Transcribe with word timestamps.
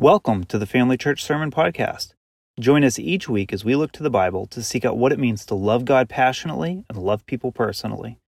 Welcome 0.00 0.42
to 0.46 0.58
the 0.58 0.66
Family 0.66 0.96
Church 0.96 1.22
Sermon 1.22 1.52
Podcast. 1.52 2.14
Join 2.58 2.82
us 2.82 2.98
each 2.98 3.28
week 3.28 3.52
as 3.52 3.64
we 3.64 3.76
look 3.76 3.92
to 3.92 4.02
the 4.02 4.10
Bible 4.10 4.44
to 4.46 4.60
seek 4.60 4.84
out 4.84 4.98
what 4.98 5.12
it 5.12 5.20
means 5.20 5.46
to 5.46 5.54
love 5.54 5.84
God 5.84 6.08
passionately 6.08 6.84
and 6.88 6.98
love 6.98 7.24
people 7.26 7.52
personally. 7.52 8.18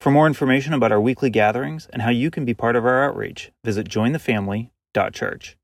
For 0.00 0.10
more 0.10 0.26
information 0.26 0.72
about 0.72 0.92
our 0.92 1.00
weekly 1.00 1.28
gatherings 1.28 1.86
and 1.92 2.00
how 2.00 2.08
you 2.08 2.30
can 2.30 2.46
be 2.46 2.54
part 2.54 2.74
of 2.74 2.86
our 2.86 3.04
outreach, 3.04 3.52
visit 3.62 3.86
jointhefamily.church. 3.86 5.58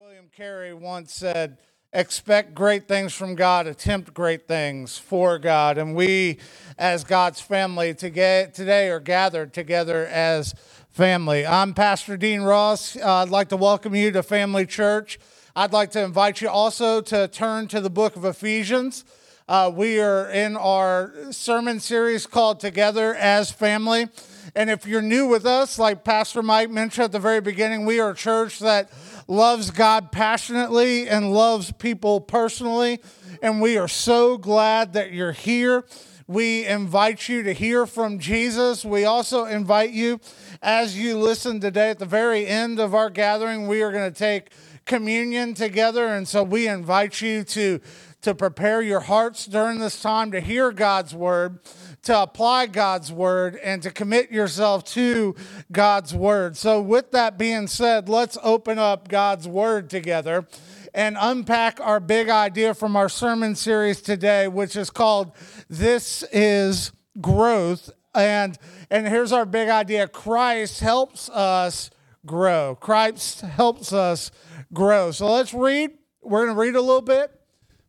William 0.00 0.28
Carey 0.36 0.74
once 0.74 1.14
said, 1.14 1.58
Expect 1.92 2.52
great 2.52 2.88
things 2.88 3.14
from 3.14 3.36
God, 3.36 3.68
attempt 3.68 4.12
great 4.12 4.48
things 4.48 4.98
for 4.98 5.38
God. 5.38 5.78
And 5.78 5.94
we, 5.94 6.38
as 6.76 7.04
God's 7.04 7.40
family, 7.40 7.94
today 7.94 8.90
are 8.90 9.00
gathered 9.00 9.54
together 9.54 10.04
as 10.04 10.52
family. 10.96 11.46
I'm 11.46 11.74
Pastor 11.74 12.16
Dean 12.16 12.40
Ross. 12.40 12.96
Uh, 12.96 13.16
I'd 13.16 13.28
like 13.28 13.50
to 13.50 13.56
welcome 13.58 13.94
you 13.94 14.10
to 14.12 14.22
Family 14.22 14.64
Church. 14.64 15.18
I'd 15.54 15.74
like 15.74 15.90
to 15.90 16.02
invite 16.02 16.40
you 16.40 16.48
also 16.48 17.02
to 17.02 17.28
turn 17.28 17.68
to 17.68 17.82
the 17.82 17.90
book 17.90 18.16
of 18.16 18.24
Ephesians. 18.24 19.04
Uh, 19.46 19.70
we 19.74 20.00
are 20.00 20.30
in 20.30 20.56
our 20.56 21.12
sermon 21.32 21.80
series 21.80 22.26
called 22.26 22.60
Together 22.60 23.14
as 23.14 23.50
Family. 23.50 24.08
And 24.54 24.70
if 24.70 24.86
you're 24.86 25.02
new 25.02 25.26
with 25.28 25.44
us, 25.44 25.78
like 25.78 26.02
Pastor 26.02 26.42
Mike 26.42 26.70
mentioned 26.70 27.04
at 27.04 27.12
the 27.12 27.18
very 27.18 27.42
beginning, 27.42 27.84
we 27.84 28.00
are 28.00 28.12
a 28.12 28.16
church 28.16 28.58
that 28.60 28.90
loves 29.28 29.70
God 29.70 30.12
passionately 30.12 31.10
and 31.10 31.30
loves 31.30 31.72
people 31.72 32.22
personally. 32.22 33.02
And 33.42 33.60
we 33.60 33.76
are 33.76 33.86
so 33.88 34.38
glad 34.38 34.94
that 34.94 35.12
you're 35.12 35.32
here. 35.32 35.84
We 36.28 36.66
invite 36.66 37.28
you 37.28 37.44
to 37.44 37.52
hear 37.52 37.86
from 37.86 38.18
Jesus. 38.18 38.84
We 38.84 39.04
also 39.04 39.44
invite 39.44 39.90
you, 39.90 40.18
as 40.62 40.98
you 40.98 41.18
listen 41.18 41.60
today, 41.60 41.90
at 41.90 41.98
the 41.98 42.06
very 42.06 42.46
end 42.46 42.78
of 42.78 42.94
our 42.94 43.10
gathering, 43.10 43.66
we 43.68 43.82
are 43.82 43.92
going 43.92 44.12
to 44.12 44.18
take 44.18 44.50
communion 44.84 45.54
together. 45.54 46.06
And 46.06 46.26
so 46.26 46.42
we 46.42 46.68
invite 46.68 47.20
you 47.20 47.44
to, 47.44 47.80
to 48.22 48.34
prepare 48.34 48.80
your 48.80 49.00
hearts 49.00 49.46
during 49.46 49.78
this 49.78 50.00
time 50.00 50.30
to 50.32 50.40
hear 50.40 50.72
God's 50.72 51.14
word, 51.14 51.58
to 52.02 52.22
apply 52.22 52.66
God's 52.66 53.12
word, 53.12 53.56
and 53.62 53.82
to 53.82 53.90
commit 53.90 54.30
yourself 54.30 54.84
to 54.84 55.34
God's 55.70 56.14
word. 56.14 56.56
So, 56.56 56.80
with 56.80 57.10
that 57.10 57.36
being 57.36 57.66
said, 57.66 58.08
let's 58.08 58.38
open 58.42 58.78
up 58.78 59.08
God's 59.08 59.48
word 59.48 59.90
together 59.90 60.46
and 60.94 61.16
unpack 61.20 61.78
our 61.80 62.00
big 62.00 62.30
idea 62.30 62.72
from 62.72 62.96
our 62.96 63.08
sermon 63.08 63.54
series 63.54 64.00
today, 64.00 64.48
which 64.48 64.76
is 64.76 64.88
called 64.88 65.32
This 65.68 66.22
is 66.32 66.92
Growth. 67.20 67.90
And, 68.16 68.58
and 68.90 69.06
here's 69.06 69.32
our 69.32 69.44
big 69.44 69.68
idea 69.68 70.08
Christ 70.08 70.80
helps 70.80 71.28
us 71.28 71.90
grow. 72.24 72.74
Christ 72.74 73.42
helps 73.42 73.92
us 73.92 74.30
grow. 74.72 75.10
So 75.10 75.30
let's 75.32 75.54
read. 75.54 75.92
We're 76.22 76.44
going 76.44 76.56
to 76.56 76.60
read 76.60 76.74
a 76.74 76.80
little 76.80 77.02
bit, 77.02 77.30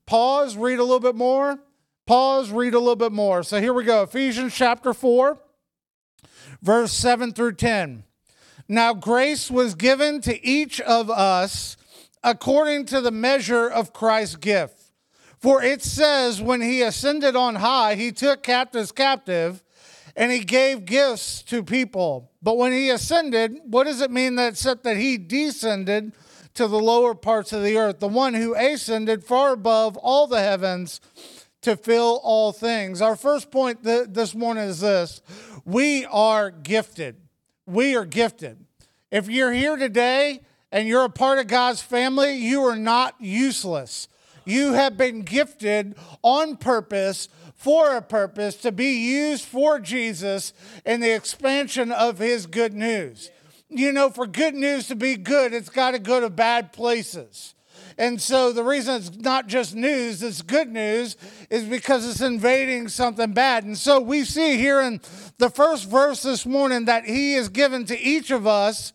pause, 0.05 0.55
read 0.55 0.77
a 0.77 0.83
little 0.83 0.99
bit 0.99 1.15
more, 1.15 1.57
pause, 2.05 2.51
read 2.51 2.75
a 2.75 2.79
little 2.79 2.95
bit 2.95 3.11
more. 3.11 3.41
So 3.41 3.59
here 3.59 3.73
we 3.73 3.83
go 3.83 4.03
Ephesians 4.03 4.53
chapter 4.53 4.93
4, 4.93 5.39
verse 6.61 6.93
7 6.93 7.33
through 7.33 7.53
10. 7.53 8.03
Now, 8.69 8.93
grace 8.93 9.49
was 9.49 9.75
given 9.75 10.21
to 10.21 10.45
each 10.45 10.79
of 10.81 11.09
us 11.09 11.77
according 12.23 12.85
to 12.87 13.01
the 13.01 13.11
measure 13.11 13.67
of 13.67 13.93
Christ's 13.93 14.35
gift. 14.35 14.91
For 15.39 15.63
it 15.63 15.81
says, 15.81 16.41
when 16.41 16.61
he 16.61 16.81
ascended 16.81 17.35
on 17.35 17.55
high, 17.55 17.95
he 17.95 18.11
took 18.11 18.43
captives 18.43 18.91
captive 18.91 19.63
and 20.17 20.31
he 20.31 20.39
gave 20.39 20.85
gifts 20.85 21.43
to 21.43 21.63
people. 21.63 22.31
But 22.41 22.57
when 22.57 22.73
he 22.73 22.89
ascended, 22.89 23.59
what 23.65 23.83
does 23.83 24.01
it 24.01 24.09
mean 24.09 24.35
that 24.35 24.57
said 24.57 24.83
that 24.83 24.97
he 24.97 25.17
descended 25.17 26.13
to 26.55 26.67
the 26.67 26.79
lower 26.79 27.13
parts 27.13 27.53
of 27.53 27.63
the 27.63 27.77
earth? 27.77 27.99
The 27.99 28.07
one 28.07 28.33
who 28.33 28.55
ascended 28.55 29.23
far 29.23 29.53
above 29.53 29.95
all 29.95 30.25
the 30.25 30.41
heavens 30.41 30.99
to 31.61 31.77
fill 31.77 32.19
all 32.23 32.51
things. 32.51 32.99
Our 32.99 33.15
first 33.15 33.51
point 33.51 33.83
th- 33.83 34.07
this 34.09 34.33
morning 34.33 34.63
is 34.63 34.79
this 34.79 35.21
we 35.63 36.03
are 36.05 36.49
gifted. 36.49 37.17
We 37.67 37.95
are 37.95 38.05
gifted. 38.05 38.65
If 39.11 39.29
you're 39.29 39.53
here 39.53 39.77
today 39.77 40.41
and 40.71 40.87
you're 40.87 41.05
a 41.05 41.09
part 41.09 41.37
of 41.37 41.47
God's 41.47 41.81
family, 41.81 42.37
you 42.37 42.63
are 42.63 42.75
not 42.75 43.15
useless. 43.19 44.07
You 44.45 44.73
have 44.73 44.97
been 44.97 45.23
gifted 45.23 45.95
on 46.23 46.55
purpose 46.55 47.27
for 47.57 47.97
a 47.97 48.01
purpose 48.01 48.55
to 48.57 48.71
be 48.71 48.91
used 48.91 49.43
for 49.43 49.79
Jesus 49.79 50.53
in 50.85 51.01
the 51.01 51.13
expansion 51.13 51.91
of 51.91 52.19
his 52.19 52.45
good 52.45 52.73
news. 52.73 53.31
You 53.69 53.91
know, 53.91 54.09
for 54.09 54.25
good 54.25 54.55
news 54.55 54.87
to 54.87 54.95
be 54.95 55.15
good, 55.15 55.53
it's 55.53 55.69
got 55.69 55.91
to 55.91 55.99
go 55.99 56.21
to 56.21 56.29
bad 56.29 56.71
places. 56.71 57.55
And 57.97 58.21
so 58.21 58.53
the 58.53 58.63
reason 58.63 58.95
it's 58.95 59.17
not 59.17 59.47
just 59.47 59.75
news, 59.75 60.21
it's 60.21 60.43
good 60.43 60.71
news, 60.71 61.17
is 61.49 61.63
because 61.63 62.07
it's 62.07 62.21
invading 62.21 62.89
something 62.89 63.33
bad. 63.33 63.63
And 63.63 63.75
so 63.75 63.99
we 63.99 64.23
see 64.23 64.57
here 64.57 64.79
in 64.79 65.01
the 65.39 65.49
first 65.49 65.89
verse 65.89 66.21
this 66.21 66.45
morning 66.45 66.85
that 66.85 67.05
he 67.05 67.33
is 67.33 67.49
given 67.49 67.85
to 67.85 67.99
each 67.99 68.29
of 68.29 68.45
us 68.45 68.93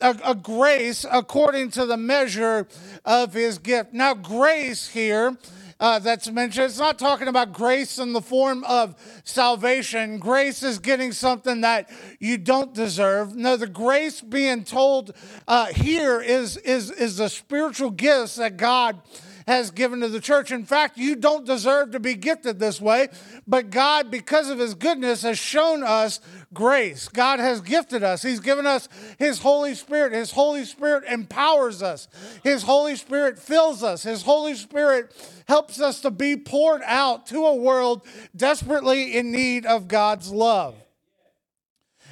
a, 0.00 0.16
a 0.24 0.34
grace 0.34 1.06
according 1.10 1.70
to 1.72 1.86
the 1.86 1.96
measure 1.96 2.66
of 3.04 3.34
his 3.34 3.58
gift. 3.58 3.92
Now, 3.92 4.14
grace 4.14 4.88
here. 4.88 5.38
Uh, 5.80 5.98
that's 5.98 6.30
mentioned. 6.30 6.66
It's 6.66 6.78
not 6.78 6.98
talking 6.98 7.26
about 7.26 7.54
grace 7.54 7.98
in 7.98 8.12
the 8.12 8.20
form 8.20 8.64
of 8.64 8.94
salvation. 9.24 10.18
Grace 10.18 10.62
is 10.62 10.78
getting 10.78 11.10
something 11.10 11.62
that 11.62 11.90
you 12.18 12.36
don't 12.36 12.74
deserve. 12.74 13.34
No, 13.34 13.56
the 13.56 13.66
grace 13.66 14.20
being 14.20 14.62
told 14.62 15.12
uh, 15.48 15.66
here 15.66 16.20
is, 16.20 16.58
is, 16.58 16.90
is 16.90 17.16
the 17.16 17.30
spiritual 17.30 17.90
gifts 17.90 18.34
that 18.34 18.58
God 18.58 19.00
has 19.46 19.70
given 19.70 20.00
to 20.00 20.08
the 20.08 20.20
church. 20.20 20.50
In 20.50 20.64
fact, 20.64 20.98
you 20.98 21.16
don't 21.16 21.46
deserve 21.46 21.92
to 21.92 22.00
be 22.00 22.14
gifted 22.14 22.58
this 22.58 22.80
way, 22.80 23.08
but 23.46 23.70
God, 23.70 24.10
because 24.10 24.50
of 24.50 24.58
His 24.58 24.74
goodness, 24.74 25.22
has 25.22 25.38
shown 25.38 25.82
us 25.82 26.20
grace. 26.52 27.08
God 27.08 27.40
has 27.40 27.60
gifted 27.60 28.02
us. 28.02 28.22
He's 28.22 28.40
given 28.40 28.66
us 28.66 28.88
His 29.18 29.38
Holy 29.38 29.74
Spirit. 29.74 30.12
His 30.12 30.32
Holy 30.32 30.64
Spirit 30.64 31.04
empowers 31.08 31.82
us, 31.82 32.08
His 32.42 32.62
Holy 32.62 32.96
Spirit 32.96 33.38
fills 33.38 33.82
us, 33.82 34.02
His 34.02 34.22
Holy 34.22 34.54
Spirit 34.54 35.14
helps 35.48 35.80
us 35.80 36.00
to 36.02 36.10
be 36.10 36.36
poured 36.36 36.82
out 36.84 37.26
to 37.26 37.46
a 37.46 37.54
world 37.54 38.02
desperately 38.36 39.16
in 39.16 39.32
need 39.32 39.66
of 39.66 39.88
God's 39.88 40.30
love. 40.30 40.74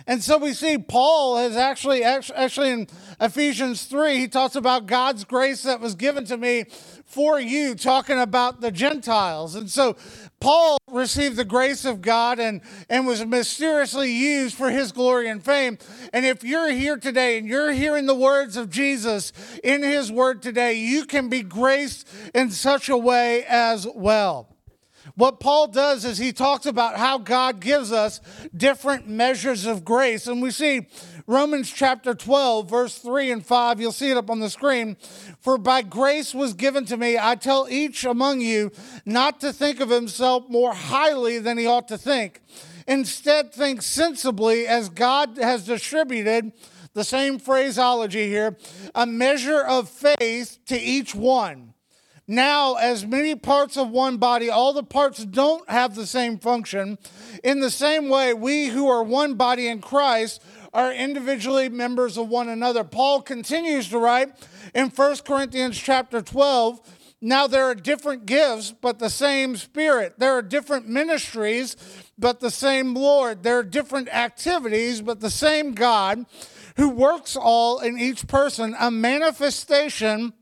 And 0.09 0.25
so 0.25 0.38
we 0.38 0.55
see 0.55 0.78
Paul 0.78 1.37
has 1.37 1.55
actually, 1.55 2.03
actually 2.03 2.71
in 2.71 2.87
Ephesians 3.21 3.84
3, 3.84 4.17
he 4.17 4.27
talks 4.27 4.56
about 4.56 4.87
God's 4.87 5.25
grace 5.25 5.65
that 5.65 5.81
was 5.81 5.94
given 5.94 6.25
to 6.25 6.38
me 6.38 6.65
for 7.08 7.41
you, 7.41 7.74
talking 7.74 8.20
about 8.20 8.60
the 8.60 8.70
Gentiles. 8.70 9.54
And 9.54 9.70
so 9.70 9.96
Paul 10.41 10.76
received 10.91 11.36
the 11.36 11.44
grace 11.44 11.86
of 11.86 12.02
God 12.02 12.38
and, 12.38 12.60
and 12.91 13.06
was 13.06 13.24
mysteriously 13.24 14.12
used 14.12 14.54
for 14.54 14.69
his 14.69 14.92
glory 14.92 15.30
and 15.30 15.42
fame. 15.42 15.78
And 16.12 16.26
if 16.26 16.44
you're 16.44 16.70
here 16.70 16.98
today 16.98 17.38
and 17.38 17.48
you're 17.48 17.72
hearing 17.72 18.04
the 18.04 18.14
words 18.14 18.58
of 18.58 18.69
Jesus 18.69 19.32
in 19.64 19.82
his 19.82 20.12
word 20.12 20.42
today, 20.42 20.74
you 20.74 21.06
can 21.06 21.30
be 21.30 21.42
graced 21.42 22.06
in 22.34 22.50
such 22.50 22.91
a 22.91 22.96
way 22.96 23.42
as 23.46 23.86
well. 23.94 24.54
What 25.14 25.40
Paul 25.40 25.69
does 25.69 26.04
is 26.04 26.19
he 26.19 26.32
talks 26.32 26.66
about 26.66 26.98
how 26.98 27.19
God 27.19 27.60
gives 27.60 27.90
us 27.90 28.20
different 28.54 29.08
measures 29.08 29.64
of 29.64 29.84
grace. 29.84 30.26
And 30.26 30.42
we 30.42 30.50
see 30.50 30.86
Romans 31.28 31.71
chapter 31.71 32.15
12, 32.15 32.71
verse 32.71 32.97
3 32.97 33.31
and 33.31 33.44
5. 33.44 33.83
You'll 33.83 33.93
see 33.93 34.11
it 34.11 34.16
up 34.16 34.31
on 34.31 34.41
the 34.41 34.49
screen. 34.49 34.97
For 35.41 35.59
by 35.59 35.83
grace 35.83 36.34
was 36.34 36.55
given 36.55 36.87
to 36.87 36.97
me, 36.97 37.19
I 37.21 37.34
tell 37.34 37.66
each 37.69 38.06
among 38.06 38.41
you 38.41 38.72
not 39.05 39.38
to 39.41 39.53
think 39.53 39.81
of 39.81 39.91
himself 39.91 40.49
more 40.49 40.72
highly 40.72 41.38
than 41.38 41.59
he 41.59 41.67
ought 41.67 41.87
to 41.88 41.99
think. 41.99 42.41
Instead, 42.87 43.53
think 43.53 43.83
sensibly 43.83 44.67
as 44.67 44.88
God 44.88 45.37
has 45.37 45.67
distributed 45.67 46.50
the 46.94 47.05
same 47.05 47.38
phraseology 47.38 48.27
here 48.27 48.56
a 48.94 49.05
measure 49.05 49.61
of 49.61 49.91
faith 49.91 50.58
to 50.64 50.81
each 50.81 51.14
one. 51.14 51.75
Now, 52.31 52.75
as 52.75 53.06
many 53.06 53.35
parts 53.35 53.79
of 53.79 53.88
one 53.88 54.19
body, 54.19 54.50
all 54.50 54.75
the 54.75 54.82
parts 54.82 55.25
don't 55.25 55.69
have 55.70 55.94
the 55.94 56.06
same 56.06 56.38
function. 56.38 56.99
In 57.43 57.61
the 57.61 57.70
same 57.70 58.11
way, 58.11 58.35
we 58.35 58.67
who 58.67 58.87
are 58.87 59.02
one 59.02 59.35
body 59.35 59.67
in 59.67 59.81
Christ 59.81 60.43
are 60.73 60.93
individually 60.93 61.69
members 61.69 62.17
of 62.17 62.29
one 62.29 62.49
another. 62.49 62.85
Paul 62.85 63.23
continues 63.23 63.88
to 63.88 63.99
write 63.99 64.29
in 64.75 64.91
1 64.91 65.17
Corinthians 65.25 65.79
chapter 65.79 66.20
12. 66.20 66.81
Now, 67.20 67.49
there 67.49 67.65
are 67.65 67.75
different 67.75 68.26
gifts, 68.26 68.73
but 68.81 68.99
the 68.99 69.11
same 69.11 69.56
Spirit. 69.56 70.15
There 70.19 70.35
are 70.35 70.43
different 70.43 70.88
ministries, 70.88 71.76
but 72.17 72.38
the 72.38 72.50
same 72.50 72.94
Lord. 72.94 73.43
There 73.43 73.59
are 73.59 73.65
different 73.65 74.09
activities, 74.09 75.00
but 75.00 75.20
the 75.20 75.31
same 75.31 75.73
God 75.73 76.26
who 76.76 76.88
works 76.88 77.37
all 77.37 77.81
in 77.81 77.99
each 77.99 78.29
person, 78.29 78.76
a 78.79 78.91
manifestation 78.91 80.32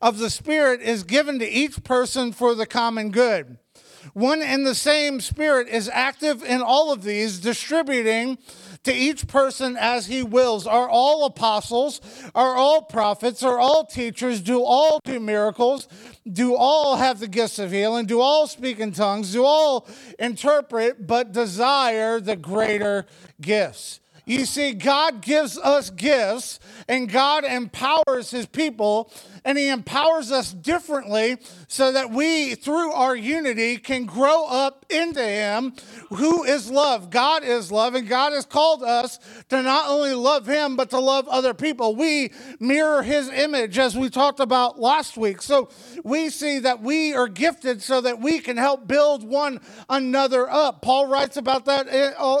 of 0.00 0.18
the 0.18 0.30
Spirit 0.30 0.80
is 0.80 1.02
given 1.02 1.40
to 1.40 1.48
each 1.48 1.82
person 1.82 2.32
for 2.32 2.54
the 2.54 2.66
common 2.66 3.10
good. 3.10 3.58
One 4.14 4.40
and 4.40 4.66
the 4.66 4.74
same 4.74 5.20
Spirit 5.20 5.68
is 5.68 5.88
active 5.88 6.42
in 6.42 6.62
all 6.62 6.92
of 6.92 7.02
these, 7.02 7.40
distributing 7.40 8.38
to 8.84 8.92
each 8.92 9.26
person 9.26 9.76
as 9.76 10.06
he 10.06 10.22
wills. 10.22 10.66
Are 10.66 10.88
all 10.88 11.24
apostles? 11.24 12.00
Are 12.34 12.54
all 12.54 12.82
prophets? 12.82 13.42
Are 13.42 13.58
all 13.58 13.84
teachers? 13.84 14.40
Do 14.40 14.62
all 14.62 15.00
do 15.04 15.20
miracles? 15.20 15.88
Do 16.30 16.54
all 16.54 16.96
have 16.96 17.20
the 17.20 17.28
gifts 17.28 17.58
of 17.58 17.70
healing? 17.70 18.06
Do 18.06 18.20
all 18.20 18.46
speak 18.46 18.80
in 18.80 18.92
tongues? 18.92 19.32
Do 19.32 19.44
all 19.44 19.88
interpret, 20.18 21.06
but 21.06 21.32
desire 21.32 22.20
the 22.20 22.36
greater 22.36 23.06
gifts? 23.40 24.00
You 24.24 24.46
see, 24.46 24.72
God 24.72 25.20
gives 25.20 25.58
us 25.58 25.90
gifts 25.90 26.60
and 26.88 27.10
God 27.10 27.44
empowers 27.44 28.30
his 28.30 28.46
people 28.46 29.10
and 29.44 29.58
he 29.58 29.68
empowers 29.68 30.30
us 30.30 30.52
differently 30.52 31.38
so 31.66 31.90
that 31.90 32.10
we, 32.10 32.54
through 32.54 32.92
our 32.92 33.16
unity, 33.16 33.78
can 33.78 34.06
grow 34.06 34.46
up 34.46 34.86
into 34.88 35.22
him 35.24 35.72
who 36.10 36.44
is 36.44 36.70
love. 36.70 37.10
God 37.10 37.42
is 37.42 37.72
love 37.72 37.96
and 37.96 38.06
God 38.06 38.32
has 38.32 38.46
called 38.46 38.84
us 38.84 39.18
to 39.48 39.60
not 39.60 39.88
only 39.88 40.14
love 40.14 40.46
him, 40.46 40.76
but 40.76 40.90
to 40.90 41.00
love 41.00 41.26
other 41.26 41.54
people. 41.54 41.96
We 41.96 42.32
mirror 42.60 43.02
his 43.02 43.28
image 43.28 43.76
as 43.78 43.96
we 43.96 44.08
talked 44.08 44.38
about 44.38 44.78
last 44.78 45.16
week. 45.16 45.42
So 45.42 45.68
we 46.04 46.30
see 46.30 46.60
that 46.60 46.80
we 46.80 47.12
are 47.14 47.26
gifted 47.26 47.82
so 47.82 48.00
that 48.02 48.20
we 48.20 48.38
can 48.38 48.56
help 48.56 48.86
build 48.86 49.24
one 49.24 49.60
another 49.88 50.48
up. 50.48 50.82
Paul 50.82 51.08
writes 51.08 51.36
about 51.36 51.64
that 51.64 51.88
uh, 51.88 52.38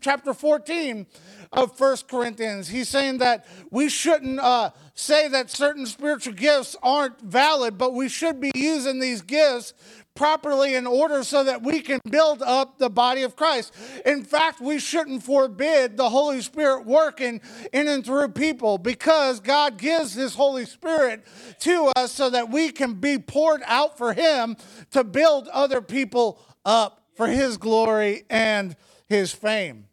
chapter 0.00 0.32
14 0.34 1.06
of 1.52 1.76
First 1.76 2.08
Corinthians. 2.08 2.68
He's 2.68 2.88
saying 2.88 3.18
that 3.18 3.46
we 3.70 3.88
shouldn't 3.88 4.38
uh, 4.38 4.70
say 4.94 5.28
that 5.28 5.50
certain 5.50 5.86
spiritual 5.86 6.34
gifts 6.34 6.76
aren't 6.82 7.20
valid, 7.20 7.78
but 7.78 7.94
we 7.94 8.08
should 8.08 8.40
be 8.40 8.52
using 8.54 9.00
these 9.00 9.22
gifts 9.22 9.74
properly 10.16 10.74
in 10.74 10.86
order 10.86 11.22
so 11.22 11.44
that 11.44 11.62
we 11.62 11.80
can 11.80 12.00
build 12.08 12.42
up 12.42 12.78
the 12.78 12.88
body 12.88 13.22
of 13.22 13.36
Christ. 13.36 13.72
In 14.04 14.24
fact, 14.24 14.60
we 14.60 14.78
shouldn't 14.78 15.22
forbid 15.22 15.96
the 15.96 16.08
Holy 16.08 16.40
Spirit 16.40 16.86
working 16.86 17.40
in 17.72 17.86
and 17.86 18.04
through 18.04 18.28
people 18.28 18.78
because 18.78 19.38
God 19.40 19.76
gives 19.76 20.14
His 20.14 20.34
Holy 20.34 20.64
Spirit 20.64 21.24
to 21.60 21.92
us 21.96 22.12
so 22.12 22.30
that 22.30 22.50
we 22.50 22.70
can 22.70 22.94
be 22.94 23.18
poured 23.18 23.62
out 23.66 23.98
for 23.98 24.12
Him 24.12 24.56
to 24.90 25.04
build 25.04 25.48
other 25.48 25.80
people 25.80 26.40
up 26.64 27.02
for 27.14 27.28
His 27.28 27.56
glory 27.56 28.24
and 28.30 28.74
His 29.08 29.32
fame. 29.32 29.86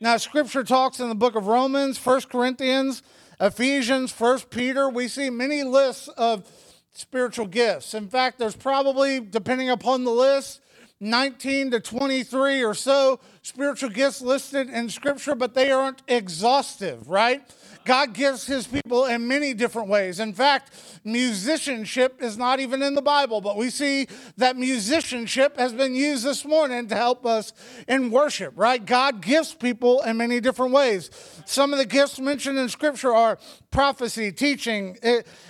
Now, 0.00 0.16
scripture 0.16 0.64
talks 0.64 1.00
in 1.00 1.08
the 1.08 1.14
book 1.14 1.34
of 1.34 1.46
Romans, 1.46 1.98
First 1.98 2.30
Corinthians, 2.30 3.02
Ephesians, 3.40 4.12
First 4.12 4.50
Peter. 4.50 4.88
We 4.88 5.08
see 5.08 5.30
many 5.30 5.62
lists 5.62 6.08
of 6.08 6.50
spiritual 6.92 7.46
gifts. 7.46 7.94
In 7.94 8.08
fact, 8.08 8.38
there's 8.38 8.56
probably, 8.56 9.20
depending 9.20 9.70
upon 9.70 10.04
the 10.04 10.10
list, 10.10 10.60
19 11.00 11.70
to 11.72 11.80
23 11.80 12.62
or 12.62 12.74
so 12.74 13.20
spiritual 13.42 13.90
gifts 13.90 14.20
listed 14.20 14.68
in 14.68 14.88
scripture, 14.88 15.34
but 15.34 15.54
they 15.54 15.70
aren't 15.70 16.02
exhaustive, 16.08 17.08
right? 17.08 17.42
God 17.86 18.12
gives 18.12 18.46
his 18.46 18.66
people 18.66 19.06
in 19.06 19.26
many 19.26 19.54
different 19.54 19.88
ways. 19.88 20.20
In 20.20 20.34
fact, 20.34 20.72
musicianship 21.02 22.22
is 22.22 22.36
not 22.36 22.60
even 22.60 22.82
in 22.82 22.94
the 22.94 23.02
Bible, 23.02 23.40
but 23.40 23.56
we 23.56 23.70
see 23.70 24.06
that 24.36 24.56
musicianship 24.56 25.56
has 25.56 25.72
been 25.72 25.94
used 25.94 26.24
this 26.24 26.44
morning 26.44 26.88
to 26.88 26.94
help 26.94 27.24
us 27.24 27.54
in 27.88 28.10
worship, 28.10 28.52
right? 28.54 28.84
God 28.84 29.22
gives 29.22 29.54
people 29.54 30.02
in 30.02 30.18
many 30.18 30.40
different 30.40 30.72
ways. 30.72 31.10
Some 31.46 31.72
of 31.72 31.78
the 31.78 31.86
gifts 31.86 32.20
mentioned 32.20 32.58
in 32.58 32.68
Scripture 32.68 33.14
are 33.14 33.38
prophecy, 33.70 34.30
teaching, 34.30 34.98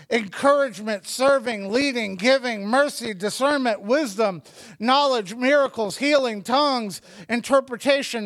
encouragement, 0.08 1.08
serving, 1.08 1.72
leading, 1.72 2.14
giving, 2.14 2.66
mercy, 2.66 3.12
discernment, 3.12 3.81
wisdom, 3.81 4.43
knowledge, 4.78 5.34
miracles, 5.34 5.96
healing, 5.96 6.43
tongues, 6.43 7.02
interpretation, 7.28 7.80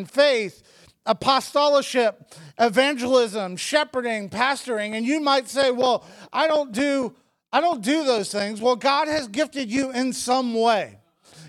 faith 0.04 0.62
apostleship, 1.06 2.34
evangelism, 2.58 3.56
shepherding, 3.56 4.30
pastoring, 4.30 4.94
and 4.94 5.04
you 5.04 5.20
might 5.20 5.48
say, 5.48 5.70
"Well, 5.70 6.04
I 6.32 6.46
don't 6.46 6.72
do 6.72 7.14
I 7.52 7.60
don't 7.60 7.82
do 7.82 8.04
those 8.04 8.32
things." 8.32 8.60
Well, 8.60 8.76
God 8.76 9.08
has 9.08 9.28
gifted 9.28 9.70
you 9.70 9.90
in 9.90 10.12
some 10.12 10.54
way. 10.54 10.98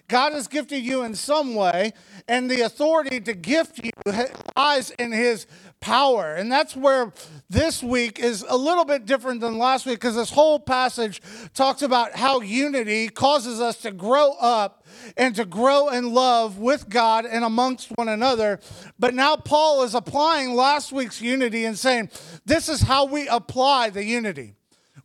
God 0.07 0.33
has 0.33 0.47
gifted 0.47 0.83
you 0.83 1.03
in 1.03 1.15
some 1.15 1.55
way, 1.55 1.93
and 2.27 2.49
the 2.49 2.61
authority 2.61 3.19
to 3.21 3.33
gift 3.33 3.83
you 3.83 3.91
lies 4.55 4.91
in 4.91 5.11
his 5.11 5.47
power. 5.79 6.33
And 6.33 6.51
that's 6.51 6.75
where 6.75 7.13
this 7.49 7.83
week 7.83 8.19
is 8.19 8.43
a 8.47 8.57
little 8.57 8.85
bit 8.85 9.05
different 9.05 9.41
than 9.41 9.57
last 9.57 9.85
week 9.85 9.95
because 9.95 10.15
this 10.15 10.31
whole 10.31 10.59
passage 10.59 11.21
talks 11.53 11.81
about 11.81 12.15
how 12.15 12.41
unity 12.41 13.07
causes 13.09 13.61
us 13.61 13.77
to 13.81 13.91
grow 13.91 14.31
up 14.39 14.85
and 15.17 15.35
to 15.35 15.45
grow 15.45 15.89
in 15.89 16.13
love 16.13 16.57
with 16.57 16.89
God 16.89 17.25
and 17.25 17.43
amongst 17.43 17.89
one 17.95 18.09
another. 18.09 18.59
But 18.97 19.13
now 19.13 19.35
Paul 19.35 19.83
is 19.83 19.93
applying 19.93 20.55
last 20.55 20.91
week's 20.91 21.21
unity 21.21 21.65
and 21.65 21.77
saying, 21.77 22.09
this 22.45 22.69
is 22.69 22.81
how 22.81 23.05
we 23.05 23.27
apply 23.27 23.91
the 23.91 24.03
unity. 24.03 24.55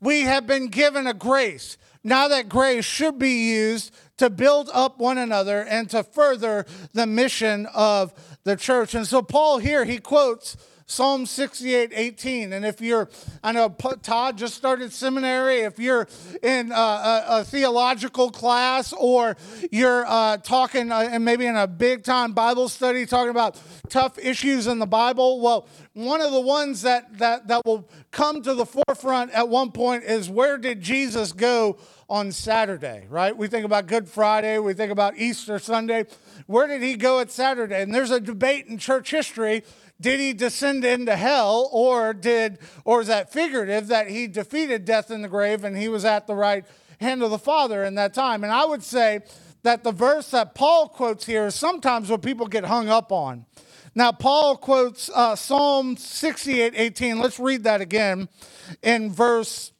We 0.00 0.22
have 0.22 0.46
been 0.46 0.68
given 0.68 1.06
a 1.06 1.14
grace. 1.14 1.76
Now 2.02 2.28
that 2.28 2.48
grace 2.48 2.86
should 2.86 3.18
be 3.18 3.50
used 3.50 3.94
to 4.20 4.28
build 4.28 4.68
up 4.74 4.98
one 4.98 5.16
another 5.16 5.64
and 5.64 5.88
to 5.88 6.04
further 6.04 6.66
the 6.92 7.06
mission 7.06 7.64
of 7.74 8.12
the 8.44 8.54
church. 8.54 8.94
And 8.94 9.06
so 9.06 9.22
Paul 9.22 9.56
here, 9.56 9.86
he 9.86 9.98
quotes 9.98 10.58
Psalm 10.90 11.24
68, 11.24 11.92
18. 11.94 12.52
And 12.52 12.66
if 12.66 12.80
you're, 12.80 13.08
I 13.44 13.52
know 13.52 13.68
Todd 13.68 14.36
just 14.36 14.54
started 14.54 14.92
seminary, 14.92 15.60
if 15.60 15.78
you're 15.78 16.08
in 16.42 16.72
a, 16.72 16.74
a, 16.74 17.24
a 17.28 17.44
theological 17.44 18.30
class 18.30 18.92
or 18.98 19.36
you're 19.70 20.04
uh, 20.04 20.38
talking, 20.38 20.90
uh, 20.90 21.08
and 21.12 21.24
maybe 21.24 21.46
in 21.46 21.54
a 21.54 21.68
big 21.68 22.02
time 22.02 22.32
Bible 22.32 22.68
study, 22.68 23.06
talking 23.06 23.30
about 23.30 23.56
tough 23.88 24.18
issues 24.18 24.66
in 24.66 24.80
the 24.80 24.86
Bible, 24.86 25.40
well, 25.40 25.68
one 25.92 26.20
of 26.20 26.32
the 26.32 26.40
ones 26.40 26.82
that, 26.82 27.18
that, 27.18 27.46
that 27.46 27.64
will 27.64 27.88
come 28.10 28.42
to 28.42 28.54
the 28.54 28.66
forefront 28.66 29.30
at 29.30 29.48
one 29.48 29.70
point 29.70 30.02
is 30.02 30.28
where 30.28 30.58
did 30.58 30.80
Jesus 30.80 31.30
go 31.30 31.78
on 32.08 32.32
Saturday, 32.32 33.06
right? 33.08 33.36
We 33.36 33.46
think 33.46 33.64
about 33.64 33.86
Good 33.86 34.08
Friday, 34.08 34.58
we 34.58 34.74
think 34.74 34.90
about 34.90 35.16
Easter 35.16 35.60
Sunday. 35.60 36.06
Where 36.46 36.66
did 36.66 36.82
he 36.82 36.96
go 36.96 37.20
at 37.20 37.30
Saturday? 37.30 37.80
And 37.80 37.94
there's 37.94 38.10
a 38.10 38.18
debate 38.18 38.66
in 38.66 38.78
church 38.78 39.12
history 39.12 39.62
did 40.00 40.18
he 40.18 40.32
descend 40.32 40.84
into 40.84 41.14
hell 41.14 41.68
or 41.72 42.14
did 42.14 42.58
or 42.84 43.02
is 43.02 43.08
that 43.08 43.32
figurative 43.32 43.88
that 43.88 44.08
he 44.08 44.26
defeated 44.26 44.84
death 44.84 45.10
in 45.10 45.22
the 45.22 45.28
grave 45.28 45.64
and 45.64 45.76
he 45.76 45.88
was 45.88 46.04
at 46.04 46.26
the 46.26 46.34
right 46.34 46.64
hand 47.00 47.22
of 47.22 47.30
the 47.30 47.38
father 47.38 47.84
in 47.84 47.94
that 47.96 48.14
time? 48.14 48.42
And 48.42 48.52
i 48.52 48.64
would 48.64 48.82
say 48.82 49.20
that 49.62 49.84
the 49.84 49.92
verse 49.92 50.30
that 50.30 50.54
paul 50.54 50.88
quotes 50.88 51.26
here 51.26 51.46
is 51.46 51.54
sometimes 51.54 52.10
what 52.10 52.22
people 52.22 52.46
get 52.46 52.64
hung 52.64 52.88
up 52.88 53.12
on. 53.12 53.44
Now 53.94 54.12
paul 54.12 54.56
quotes 54.56 55.10
uh, 55.10 55.36
psalm 55.36 55.96
68 55.96 56.72
18 56.74 57.18
let's 57.18 57.38
read 57.38 57.64
that 57.64 57.80
again 57.80 58.28
in 58.82 59.12
verse 59.12 59.72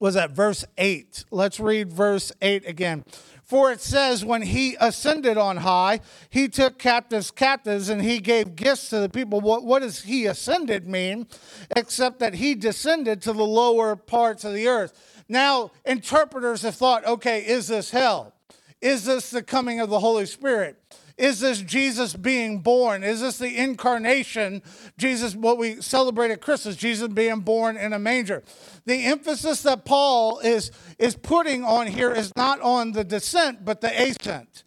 was 0.00 0.14
that? 0.14 0.30
Verse 0.30 0.64
8 0.76 1.24
let's 1.30 1.58
read 1.58 1.92
verse 1.92 2.32
8 2.42 2.68
again 2.68 3.04
for 3.48 3.72
it 3.72 3.80
says, 3.80 4.26
when 4.26 4.42
he 4.42 4.76
ascended 4.78 5.38
on 5.38 5.56
high, 5.56 6.00
he 6.28 6.48
took 6.48 6.78
captives 6.78 7.30
captives 7.30 7.88
and 7.88 8.02
he 8.02 8.18
gave 8.18 8.54
gifts 8.54 8.90
to 8.90 9.00
the 9.00 9.08
people. 9.08 9.40
What, 9.40 9.64
what 9.64 9.80
does 9.80 10.02
he 10.02 10.26
ascended 10.26 10.86
mean? 10.86 11.26
Except 11.74 12.18
that 12.18 12.34
he 12.34 12.54
descended 12.54 13.22
to 13.22 13.32
the 13.32 13.46
lower 13.46 13.96
parts 13.96 14.44
of 14.44 14.52
the 14.52 14.68
earth. 14.68 15.24
Now, 15.30 15.70
interpreters 15.86 16.60
have 16.60 16.74
thought, 16.74 17.06
okay, 17.06 17.40
is 17.40 17.68
this 17.68 17.90
hell? 17.90 18.34
Is 18.82 19.06
this 19.06 19.30
the 19.30 19.42
coming 19.42 19.80
of 19.80 19.88
the 19.88 20.00
Holy 20.00 20.26
Spirit? 20.26 20.76
Is 21.18 21.40
this 21.40 21.60
Jesus 21.60 22.14
being 22.14 22.60
born? 22.60 23.02
Is 23.02 23.20
this 23.20 23.38
the 23.38 23.56
incarnation? 23.56 24.62
Jesus, 24.96 25.34
what 25.34 25.58
we 25.58 25.82
celebrate 25.82 26.30
at 26.30 26.40
Christmas, 26.40 26.76
Jesus 26.76 27.08
being 27.08 27.40
born 27.40 27.76
in 27.76 27.92
a 27.92 27.98
manger. 27.98 28.44
The 28.86 29.04
emphasis 29.04 29.62
that 29.62 29.84
Paul 29.84 30.38
is, 30.38 30.70
is 30.96 31.16
putting 31.16 31.64
on 31.64 31.88
here 31.88 32.12
is 32.12 32.32
not 32.36 32.60
on 32.60 32.92
the 32.92 33.02
descent, 33.02 33.64
but 33.64 33.80
the 33.80 33.88
ascent. 33.88 34.62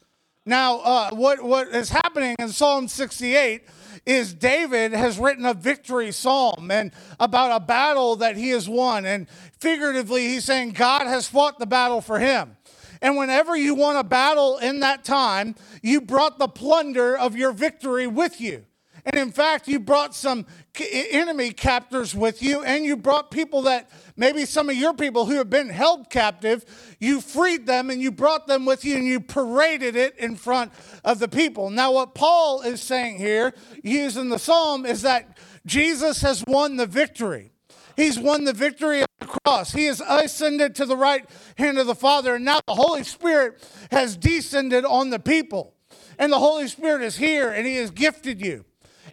Now, 0.46 0.80
uh, 0.80 1.10
what, 1.12 1.42
what 1.42 1.70
is 1.70 1.90
happening 1.90 2.36
in 2.38 2.50
Psalm 2.50 2.90
68 2.90 3.64
is 4.06 4.34
David 4.34 4.92
has 4.92 5.20
written 5.20 5.46
a 5.46 5.54
victory 5.54 6.12
psalm 6.12 6.72
and 6.72 6.92
about 7.20 7.62
a 7.62 7.64
battle 7.64 8.18
that 8.18 8.36
he 8.36 8.50
has 8.50 8.68
won. 8.68 9.06
And 9.06 9.30
figuratively, 9.60 10.28
he's 10.28 10.44
saying 10.44 10.72
God 10.72 11.08
has 11.08 11.28
fought 11.28 11.60
the 11.60 11.68
battle 11.68 12.02
for 12.02 12.20
him. 12.20 12.58
And 13.02 13.18
whenever 13.18 13.56
you 13.56 13.74
won 13.74 13.96
a 13.96 14.04
battle 14.04 14.58
in 14.58 14.82
that 14.82 15.04
time, 15.04 15.56
you 15.82 16.02
brought 16.02 16.38
the 16.38 16.48
plunder 16.48 17.18
of 17.18 17.36
your 17.36 17.52
victory 17.52 18.08
with 18.08 18.40
you. 18.40 18.66
And 19.04 19.16
in 19.16 19.32
fact, 19.32 19.68
you 19.68 19.80
brought 19.80 20.14
some 20.14 20.46
enemy 20.80 21.52
captors 21.52 22.14
with 22.14 22.44
you, 22.44 22.64
and 22.64 22.86
you 22.86 22.96
brought 22.96 23.32
people 23.32 23.64
that 23.64 23.90
maybe 24.16 24.46
some 24.46 24.70
of 24.70 24.76
your 24.76 24.94
people 24.94 25.26
who 25.26 25.38
have 25.38 25.50
been 25.50 25.70
held 25.70 26.10
captive, 26.10 26.64
you 27.00 27.20
freed 27.20 27.66
them 27.66 27.90
and 27.90 28.00
you 28.00 28.12
brought 28.12 28.46
them 28.46 28.66
with 28.66 28.86
you 28.86 28.96
and 28.96 29.06
you 29.06 29.20
paraded 29.20 29.96
it 29.96 30.16
in 30.18 30.36
front 30.36 30.72
of 31.04 31.18
the 31.18 31.28
people. 31.28 31.72
Now, 31.72 31.94
what 31.94 32.14
Paul 32.14 32.62
is 32.62 32.82
saying 32.82 33.18
here, 33.18 33.54
using 33.84 34.30
the 34.30 34.40
psalm, 34.40 34.86
is 34.86 35.02
that 35.02 35.38
Jesus 35.66 36.22
has 36.22 36.44
won 36.46 36.78
the 36.78 36.86
victory. 36.86 37.51
He's 37.96 38.20
won 38.20 38.46
the 38.46 38.54
victory 38.54 39.02
of 39.02 39.08
the 39.20 39.26
cross. 39.26 39.74
He 39.74 39.86
has 39.86 40.02
ascended 40.02 40.76
to 40.76 40.86
the 40.86 40.98
right 40.98 41.30
hand 41.58 41.78
of 41.78 41.88
the 41.88 41.96
Father, 41.96 42.36
and 42.36 42.46
now 42.46 42.60
the 42.68 42.76
Holy 42.76 43.04
Spirit 43.04 43.62
has 43.92 44.18
descended 44.18 44.86
on 44.86 45.10
the 45.10 45.20
people. 45.20 45.76
And 46.18 46.32
the 46.32 46.40
Holy 46.40 46.68
Spirit 46.68 47.02
is 47.02 47.18
here, 47.18 47.50
and 47.50 47.66
He 47.66 47.78
has 47.78 47.92
gifted 47.92 48.42
you. 48.42 48.66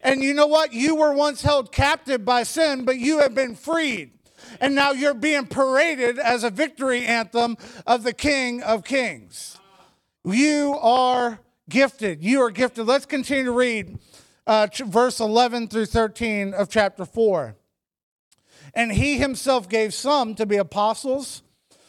And 0.03 0.23
you 0.23 0.35
know 0.35 0.47
what? 0.47 0.73
You 0.73 0.95
were 0.95 1.13
once 1.13 1.43
held 1.43 1.73
captive 1.73 2.25
by 2.25 2.43
sin, 2.45 2.85
but 2.85 2.99
you 2.99 3.21
have 3.21 3.35
been 3.35 3.55
freed. 3.55 4.13
And 4.61 4.75
now 4.75 4.93
you're 4.93 5.15
being 5.15 5.47
paraded 5.47 6.19
as 6.19 6.45
a 6.45 6.51
victory 6.51 7.05
anthem 7.05 7.57
of 7.87 8.03
the 8.03 8.13
King 8.13 8.63
of 8.63 8.85
Kings. 8.85 9.59
You 10.25 10.77
are 10.81 11.41
gifted. 11.69 12.23
You 12.23 12.43
are 12.43 12.51
gifted. 12.51 12.87
Let's 12.87 13.07
continue 13.07 13.45
to 13.47 13.53
read 13.53 13.99
uh, 14.47 14.69
verse 14.87 15.21
11 15.21 15.69
through 15.69 15.87
13 15.87 16.55
of 16.55 16.69
chapter 16.69 17.05
4. 17.05 17.57
And 18.75 18.93
he 18.93 19.19
himself 19.19 19.69
gave 19.69 19.95
some 19.95 20.35
to 20.37 20.47
be 20.47 20.57
apostles, 20.57 21.43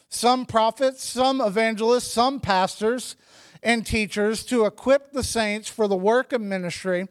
some 0.10 0.46
prophets, 0.46 1.04
some 1.04 1.42
evangelists, 1.42 2.12
some 2.12 2.40
pastors 2.40 3.16
and 3.62 3.86
teachers 3.86 4.44
to 4.46 4.66
equip 4.66 5.12
the 5.12 5.24
saints 5.24 5.70
for 5.70 5.88
the 5.88 5.98
work 5.98 6.32
of 6.32 6.42
ministry 6.42 7.08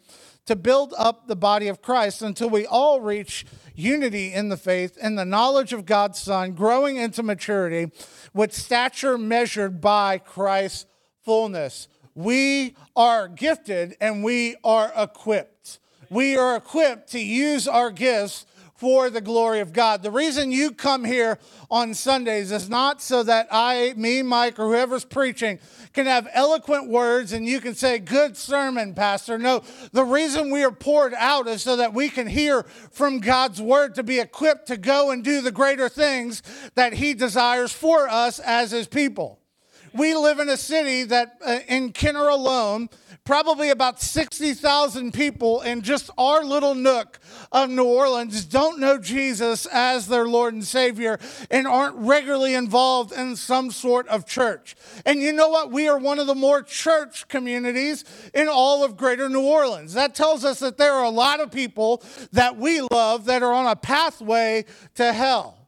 to 0.48 0.56
build 0.56 0.94
up 0.96 1.28
the 1.28 1.36
body 1.36 1.68
of 1.68 1.82
Christ 1.82 2.22
until 2.22 2.48
we 2.48 2.64
all 2.64 3.02
reach 3.02 3.44
unity 3.74 4.32
in 4.32 4.48
the 4.48 4.56
faith 4.56 4.96
and 5.00 5.18
the 5.18 5.26
knowledge 5.26 5.74
of 5.74 5.84
God's 5.84 6.18
Son, 6.18 6.52
growing 6.52 6.96
into 6.96 7.22
maturity 7.22 7.92
with 8.32 8.54
stature 8.54 9.18
measured 9.18 9.82
by 9.82 10.16
Christ's 10.16 10.86
fullness. 11.22 11.86
We 12.14 12.76
are 12.96 13.28
gifted 13.28 13.94
and 14.00 14.24
we 14.24 14.56
are 14.64 14.90
equipped. 14.96 15.80
We 16.08 16.34
are 16.38 16.56
equipped 16.56 17.12
to 17.12 17.20
use 17.20 17.68
our 17.68 17.90
gifts 17.90 18.46
for 18.78 19.10
the 19.10 19.20
glory 19.20 19.58
of 19.58 19.72
God. 19.72 20.04
The 20.04 20.10
reason 20.10 20.52
you 20.52 20.70
come 20.70 21.04
here 21.04 21.38
on 21.68 21.94
Sundays 21.94 22.52
is 22.52 22.70
not 22.70 23.02
so 23.02 23.24
that 23.24 23.48
I, 23.50 23.92
me, 23.96 24.22
Mike, 24.22 24.60
or 24.60 24.68
whoever's 24.68 25.04
preaching 25.04 25.58
can 25.92 26.06
have 26.06 26.28
eloquent 26.32 26.88
words 26.88 27.32
and 27.32 27.44
you 27.44 27.60
can 27.60 27.74
say, 27.74 27.98
Good 27.98 28.36
sermon, 28.36 28.94
Pastor. 28.94 29.36
No, 29.36 29.64
the 29.92 30.04
reason 30.04 30.52
we 30.52 30.62
are 30.62 30.70
poured 30.70 31.12
out 31.14 31.48
is 31.48 31.60
so 31.60 31.74
that 31.74 31.92
we 31.92 32.08
can 32.08 32.28
hear 32.28 32.62
from 32.92 33.18
God's 33.18 33.60
word 33.60 33.96
to 33.96 34.04
be 34.04 34.20
equipped 34.20 34.68
to 34.68 34.76
go 34.76 35.10
and 35.10 35.24
do 35.24 35.40
the 35.40 35.50
greater 35.50 35.88
things 35.88 36.42
that 36.76 36.92
He 36.92 37.14
desires 37.14 37.72
for 37.72 38.08
us 38.08 38.38
as 38.38 38.70
His 38.70 38.86
people. 38.86 39.37
We 39.98 40.14
live 40.14 40.38
in 40.38 40.48
a 40.48 40.56
city 40.56 41.02
that, 41.04 41.38
uh, 41.44 41.58
in 41.66 41.92
Kenner 41.92 42.28
alone, 42.28 42.88
probably 43.24 43.70
about 43.70 44.00
60,000 44.00 45.12
people 45.12 45.60
in 45.62 45.82
just 45.82 46.08
our 46.16 46.44
little 46.44 46.76
nook 46.76 47.18
of 47.50 47.68
New 47.68 47.84
Orleans 47.84 48.44
don't 48.44 48.78
know 48.78 48.98
Jesus 48.98 49.66
as 49.66 50.06
their 50.06 50.28
Lord 50.28 50.54
and 50.54 50.64
Savior 50.64 51.18
and 51.50 51.66
aren't 51.66 51.96
regularly 51.96 52.54
involved 52.54 53.10
in 53.10 53.34
some 53.34 53.72
sort 53.72 54.06
of 54.06 54.24
church. 54.24 54.76
And 55.04 55.20
you 55.20 55.32
know 55.32 55.48
what? 55.48 55.72
We 55.72 55.88
are 55.88 55.98
one 55.98 56.20
of 56.20 56.28
the 56.28 56.34
more 56.36 56.62
church 56.62 57.26
communities 57.26 58.04
in 58.32 58.46
all 58.46 58.84
of 58.84 58.96
greater 58.96 59.28
New 59.28 59.46
Orleans. 59.46 59.94
That 59.94 60.14
tells 60.14 60.44
us 60.44 60.60
that 60.60 60.78
there 60.78 60.92
are 60.92 61.04
a 61.04 61.10
lot 61.10 61.40
of 61.40 61.50
people 61.50 62.04
that 62.30 62.56
we 62.56 62.82
love 62.92 63.24
that 63.24 63.42
are 63.42 63.52
on 63.52 63.66
a 63.66 63.74
pathway 63.74 64.64
to 64.94 65.12
hell 65.12 65.58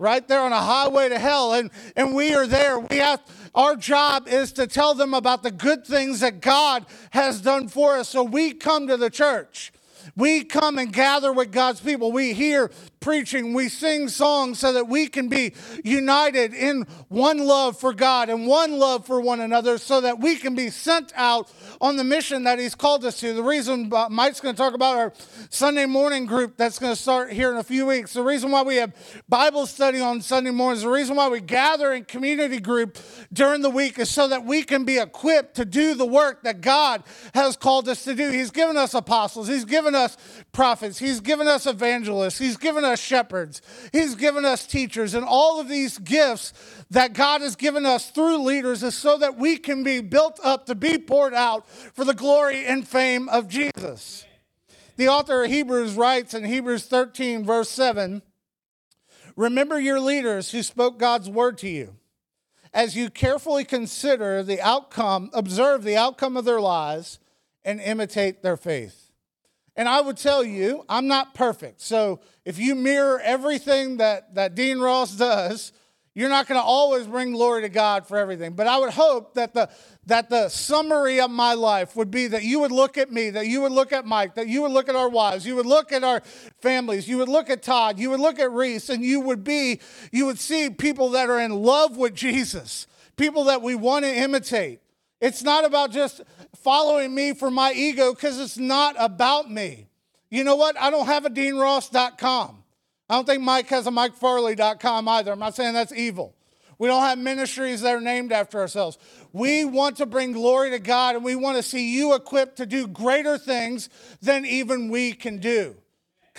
right? 0.00 0.26
They're 0.26 0.40
on 0.40 0.52
a 0.52 0.60
highway 0.60 1.10
to 1.10 1.18
hell, 1.18 1.52
and, 1.52 1.70
and 1.94 2.14
we 2.14 2.34
are 2.34 2.46
there. 2.46 2.78
We 2.78 2.96
have 2.96 3.20
our 3.54 3.76
job 3.76 4.28
is 4.28 4.52
to 4.52 4.66
tell 4.66 4.94
them 4.94 5.14
about 5.14 5.42
the 5.42 5.50
good 5.50 5.86
things 5.86 6.20
that 6.20 6.40
God 6.40 6.86
has 7.10 7.40
done 7.40 7.68
for 7.68 7.96
us. 7.96 8.08
So 8.08 8.22
we 8.22 8.52
come 8.52 8.86
to 8.86 8.96
the 8.96 9.10
church. 9.10 9.72
We 10.16 10.44
come 10.44 10.78
and 10.78 10.92
gather 10.92 11.32
with 11.32 11.52
God's 11.52 11.80
people. 11.80 12.12
We 12.12 12.32
hear 12.32 12.70
preaching, 13.00 13.54
we 13.54 13.70
sing 13.70 14.08
songs 14.08 14.58
so 14.58 14.74
that 14.74 14.86
we 14.86 15.06
can 15.06 15.28
be 15.28 15.54
united 15.82 16.52
in 16.52 16.82
one 17.08 17.38
love 17.38 17.80
for 17.80 17.94
God 17.94 18.28
and 18.28 18.46
one 18.46 18.78
love 18.78 19.06
for 19.06 19.22
one 19.22 19.40
another 19.40 19.78
so 19.78 20.02
that 20.02 20.20
we 20.20 20.36
can 20.36 20.54
be 20.54 20.68
sent 20.68 21.10
out 21.16 21.50
on 21.80 21.96
the 21.96 22.04
mission 22.04 22.44
that 22.44 22.58
He's 22.58 22.74
called 22.74 23.02
us 23.06 23.18
to. 23.20 23.32
The 23.32 23.42
reason 23.42 23.90
Mike's 24.10 24.40
going 24.40 24.54
to 24.54 24.58
talk 24.58 24.74
about 24.74 24.98
our 24.98 25.14
Sunday 25.48 25.86
morning 25.86 26.26
group 26.26 26.58
that's 26.58 26.78
going 26.78 26.92
to 26.92 27.00
start 27.00 27.32
here 27.32 27.50
in 27.50 27.56
a 27.56 27.64
few 27.64 27.86
weeks, 27.86 28.12
the 28.12 28.22
reason 28.22 28.50
why 28.50 28.62
we 28.62 28.76
have 28.76 28.92
Bible 29.30 29.66
study 29.66 30.00
on 30.00 30.20
Sunday 30.20 30.50
mornings, 30.50 30.82
the 30.82 30.90
reason 30.90 31.16
why 31.16 31.28
we 31.28 31.40
gather 31.40 31.94
in 31.94 32.04
community 32.04 32.60
group 32.60 32.98
during 33.32 33.62
the 33.62 33.70
week 33.70 33.98
is 33.98 34.10
so 34.10 34.28
that 34.28 34.44
we 34.44 34.62
can 34.62 34.84
be 34.84 34.98
equipped 34.98 35.54
to 35.56 35.64
do 35.64 35.94
the 35.94 36.04
work 36.04 36.42
that 36.42 36.60
God 36.60 37.02
has 37.32 37.56
called 37.56 37.88
us 37.88 38.04
to 38.04 38.14
do. 38.14 38.30
He's 38.30 38.50
given 38.50 38.76
us 38.76 38.92
apostles, 38.92 39.48
He's 39.48 39.64
given 39.64 39.94
us 39.94 40.18
prophets, 40.52 40.98
He's 40.98 41.20
given 41.20 41.48
us 41.48 41.66
evangelists, 41.66 42.38
He's 42.38 42.58
given 42.58 42.84
us 42.84 42.89
us 42.90 43.00
shepherds, 43.00 43.62
He's 43.92 44.14
given 44.14 44.44
us 44.44 44.66
teachers, 44.66 45.14
and 45.14 45.24
all 45.24 45.60
of 45.60 45.68
these 45.68 45.98
gifts 45.98 46.52
that 46.90 47.14
God 47.14 47.40
has 47.40 47.56
given 47.56 47.86
us 47.86 48.10
through 48.10 48.38
leaders 48.38 48.82
is 48.82 48.94
so 48.94 49.16
that 49.18 49.38
we 49.38 49.56
can 49.56 49.82
be 49.82 50.00
built 50.00 50.38
up 50.44 50.66
to 50.66 50.74
be 50.74 50.98
poured 50.98 51.34
out 51.34 51.68
for 51.68 52.04
the 52.04 52.14
glory 52.14 52.66
and 52.66 52.86
fame 52.86 53.28
of 53.28 53.48
Jesus. 53.48 54.26
The 54.96 55.08
author 55.08 55.44
of 55.44 55.50
Hebrews 55.50 55.94
writes 55.94 56.34
in 56.34 56.44
Hebrews 56.44 56.84
13, 56.84 57.44
verse 57.44 57.70
7 57.70 58.20
Remember 59.36 59.80
your 59.80 60.00
leaders 60.00 60.50
who 60.50 60.62
spoke 60.62 60.98
God's 60.98 61.30
word 61.30 61.56
to 61.58 61.68
you. 61.68 61.96
As 62.74 62.94
you 62.94 63.08
carefully 63.08 63.64
consider 63.64 64.42
the 64.42 64.60
outcome, 64.60 65.30
observe 65.32 65.82
the 65.82 65.96
outcome 65.96 66.36
of 66.36 66.44
their 66.44 66.60
lives, 66.60 67.18
and 67.64 67.80
imitate 67.80 68.42
their 68.42 68.58
faith. 68.58 68.99
And 69.80 69.88
I 69.88 70.02
would 70.02 70.18
tell 70.18 70.44
you, 70.44 70.84
I'm 70.90 71.06
not 71.06 71.32
perfect. 71.32 71.80
So 71.80 72.20
if 72.44 72.58
you 72.58 72.74
mirror 72.74 73.18
everything 73.18 73.96
that, 73.96 74.34
that 74.34 74.54
Dean 74.54 74.78
Ross 74.78 75.16
does, 75.16 75.72
you're 76.12 76.28
not 76.28 76.46
going 76.46 76.60
to 76.60 76.62
always 76.62 77.06
bring 77.06 77.32
glory 77.32 77.62
to 77.62 77.70
God 77.70 78.06
for 78.06 78.18
everything. 78.18 78.52
But 78.52 78.66
I 78.66 78.76
would 78.76 78.90
hope 78.90 79.32
that 79.36 79.54
the, 79.54 79.70
that 80.04 80.28
the 80.28 80.50
summary 80.50 81.18
of 81.18 81.30
my 81.30 81.54
life 81.54 81.96
would 81.96 82.10
be 82.10 82.26
that 82.26 82.42
you 82.42 82.60
would 82.60 82.72
look 82.72 82.98
at 82.98 83.10
me, 83.10 83.30
that 83.30 83.46
you 83.46 83.62
would 83.62 83.72
look 83.72 83.90
at 83.90 84.04
Mike, 84.04 84.34
that 84.34 84.48
you 84.48 84.60
would 84.60 84.72
look 84.72 84.90
at 84.90 84.96
our 84.96 85.08
wives, 85.08 85.46
you 85.46 85.56
would 85.56 85.64
look 85.64 85.92
at 85.92 86.04
our 86.04 86.20
families, 86.60 87.08
you 87.08 87.16
would 87.16 87.30
look 87.30 87.48
at 87.48 87.62
Todd, 87.62 87.98
you 87.98 88.10
would 88.10 88.20
look 88.20 88.38
at 88.38 88.52
Reese, 88.52 88.90
and 88.90 89.02
you 89.02 89.18
would 89.20 89.42
be, 89.42 89.80
you 90.12 90.26
would 90.26 90.38
see 90.38 90.68
people 90.68 91.08
that 91.12 91.30
are 91.30 91.40
in 91.40 91.52
love 91.52 91.96
with 91.96 92.14
Jesus, 92.14 92.86
people 93.16 93.44
that 93.44 93.62
we 93.62 93.74
want 93.74 94.04
to 94.04 94.14
imitate. 94.14 94.80
It's 95.20 95.42
not 95.42 95.64
about 95.64 95.90
just 95.90 96.22
following 96.56 97.14
me 97.14 97.34
for 97.34 97.50
my 97.50 97.72
ego 97.72 98.14
because 98.14 98.38
it's 98.38 98.56
not 98.56 98.96
about 98.98 99.50
me. 99.50 99.86
You 100.30 100.44
know 100.44 100.56
what? 100.56 100.78
I 100.80 100.90
don't 100.90 101.06
have 101.06 101.26
a 101.26 101.30
deanross.com. 101.30 102.62
I 103.08 103.14
don't 103.14 103.26
think 103.26 103.42
Mike 103.42 103.66
has 103.68 103.86
a 103.86 103.90
mikefarley.com 103.90 105.08
either. 105.08 105.32
I'm 105.32 105.38
not 105.38 105.56
saying 105.56 105.74
that's 105.74 105.92
evil. 105.92 106.34
We 106.78 106.88
don't 106.88 107.02
have 107.02 107.18
ministries 107.18 107.82
that 107.82 107.94
are 107.94 108.00
named 108.00 108.32
after 108.32 108.58
ourselves. 108.58 108.96
We 109.32 109.66
want 109.66 109.98
to 109.98 110.06
bring 110.06 110.32
glory 110.32 110.70
to 110.70 110.78
God 110.78 111.14
and 111.14 111.24
we 111.24 111.34
want 111.34 111.58
to 111.58 111.62
see 111.62 111.94
you 111.94 112.14
equipped 112.14 112.56
to 112.56 112.64
do 112.64 112.86
greater 112.86 113.36
things 113.36 113.90
than 114.22 114.46
even 114.46 114.88
we 114.88 115.12
can 115.12 115.38
do. 115.38 115.76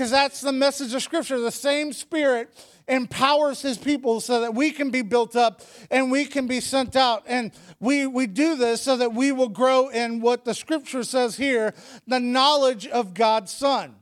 Because 0.02 0.10
that's 0.10 0.42
the 0.42 0.52
message 0.52 0.96
of 0.96 1.04
Scripture. 1.04 1.40
The 1.40 1.52
same 1.52 1.94
Spirit 1.94 2.50
empowers 2.88 3.62
his 3.62 3.78
people 3.78 4.20
so 4.20 4.42
that 4.42 4.56
we 4.56 4.72
can 4.72 4.90
be 4.90 5.04
built 5.04 5.36
up 5.36 5.62
and 5.92 6.10
we 6.10 6.26
can 6.26 6.48
be 6.48 6.60
sent 6.60 6.96
out. 6.96 7.24
And 7.28 7.52
we, 7.80 8.08
we 8.08 8.26
do 8.26 8.56
this 8.56 8.82
so 8.82 8.98
that 8.98 9.14
we 9.14 9.32
will 9.32 9.48
grow 9.48 9.90
in 9.90 10.20
what 10.20 10.44
the 10.44 10.56
scripture 10.56 11.04
says 11.04 11.38
here 11.38 11.76
the 12.08 12.20
knowledge 12.20 12.88
of 12.88 13.14
God's 13.14 13.52
Son. 13.52 13.94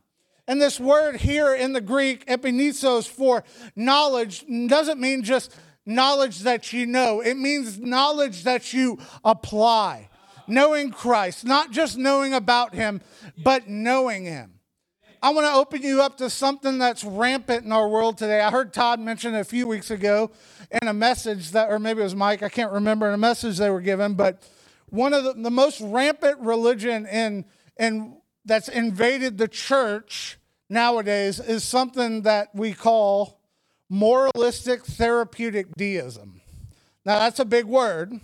And 0.48 0.62
this 0.62 0.80
word 0.80 1.18
here 1.18 1.54
in 1.54 1.74
the 1.74 1.82
Greek, 1.82 2.26
epignosis, 2.28 3.06
for 3.06 3.44
knowledge, 3.76 4.46
doesn't 4.68 5.02
mean 5.02 5.22
just 5.22 5.54
knowledge 5.86 6.40
that 6.44 6.72
you 6.72 6.86
know, 6.86 7.20
it 7.20 7.36
means 7.36 7.78
knowledge 7.78 8.44
that 8.46 8.72
you 8.72 9.00
apply. 9.26 10.08
Knowing 10.48 10.92
Christ, 10.92 11.44
not 11.44 11.72
just 11.72 11.98
knowing 11.98 12.34
about 12.34 12.74
him, 12.74 13.02
but 13.44 13.68
knowing 13.68 14.24
him. 14.24 14.59
I 15.22 15.32
want 15.32 15.48
to 15.48 15.54
open 15.54 15.82
you 15.82 16.02
up 16.02 16.18
to 16.18 16.30
something 16.30 16.78
that's 16.78 17.04
rampant 17.04 17.66
in 17.66 17.72
our 17.74 17.90
world 17.90 18.18
today. 18.18 18.40
I 18.40 18.50
heard 18.52 18.74
Todd 18.74 19.02
mention 19.02 19.36
it 19.36 19.40
a 19.40 19.44
few 19.44 19.68
weeks 19.68 19.92
ago 19.92 20.32
in 20.82 20.88
a 20.88 20.94
message 20.94 21.52
that, 21.52 21.70
or 21.70 21.78
maybe 21.78 22.00
it 22.00 22.06
was 22.06 22.16
Mike, 22.16 22.42
I 22.42 22.48
can't 22.48 22.72
remember, 22.72 23.08
in 23.08 23.14
a 23.14 23.18
message 23.18 23.58
they 23.58 23.70
were 23.70 23.82
given, 23.82 24.14
but 24.14 24.48
one 24.90 25.14
of 25.14 25.24
the, 25.26 25.34
the 25.34 25.52
most 25.52 25.82
rampant 25.82 26.40
religion 26.40 27.06
in, 27.06 27.46
in, 27.78 28.18
that's 28.46 28.70
invaded 28.70 29.38
the 29.38 29.50
church 29.50 30.38
nowadays 30.70 31.40
is 31.40 31.64
something 31.66 32.22
that 32.22 32.56
we 32.56 32.74
call 32.74 33.42
moralistic 33.90 34.86
therapeutic 34.86 35.76
deism. 35.76 36.42
Now, 37.06 37.20
that's 37.20 37.40
a 37.40 37.46
big 37.46 37.66
word 37.66 38.20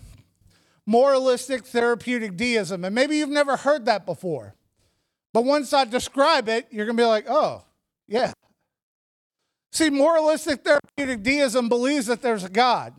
moralistic 0.86 1.66
therapeutic 1.66 2.36
deism. 2.36 2.84
And 2.84 2.94
maybe 2.94 3.16
you've 3.16 3.28
never 3.28 3.56
heard 3.56 3.84
that 3.86 4.06
before. 4.06 4.54
But 5.36 5.44
once 5.44 5.74
I 5.74 5.84
describe 5.84 6.48
it, 6.48 6.66
you're 6.70 6.86
going 6.86 6.96
to 6.96 7.02
be 7.02 7.06
like, 7.06 7.26
oh, 7.28 7.62
yeah. 8.08 8.32
See, 9.70 9.90
moralistic 9.90 10.64
therapeutic 10.64 11.22
deism 11.22 11.68
believes 11.68 12.06
that 12.06 12.22
there's 12.22 12.42
a 12.42 12.48
God 12.48 12.94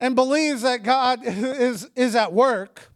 and 0.00 0.14
believes 0.14 0.60
that 0.60 0.82
God 0.82 1.20
is, 1.24 1.88
is 1.96 2.14
at 2.14 2.34
work. 2.34 2.90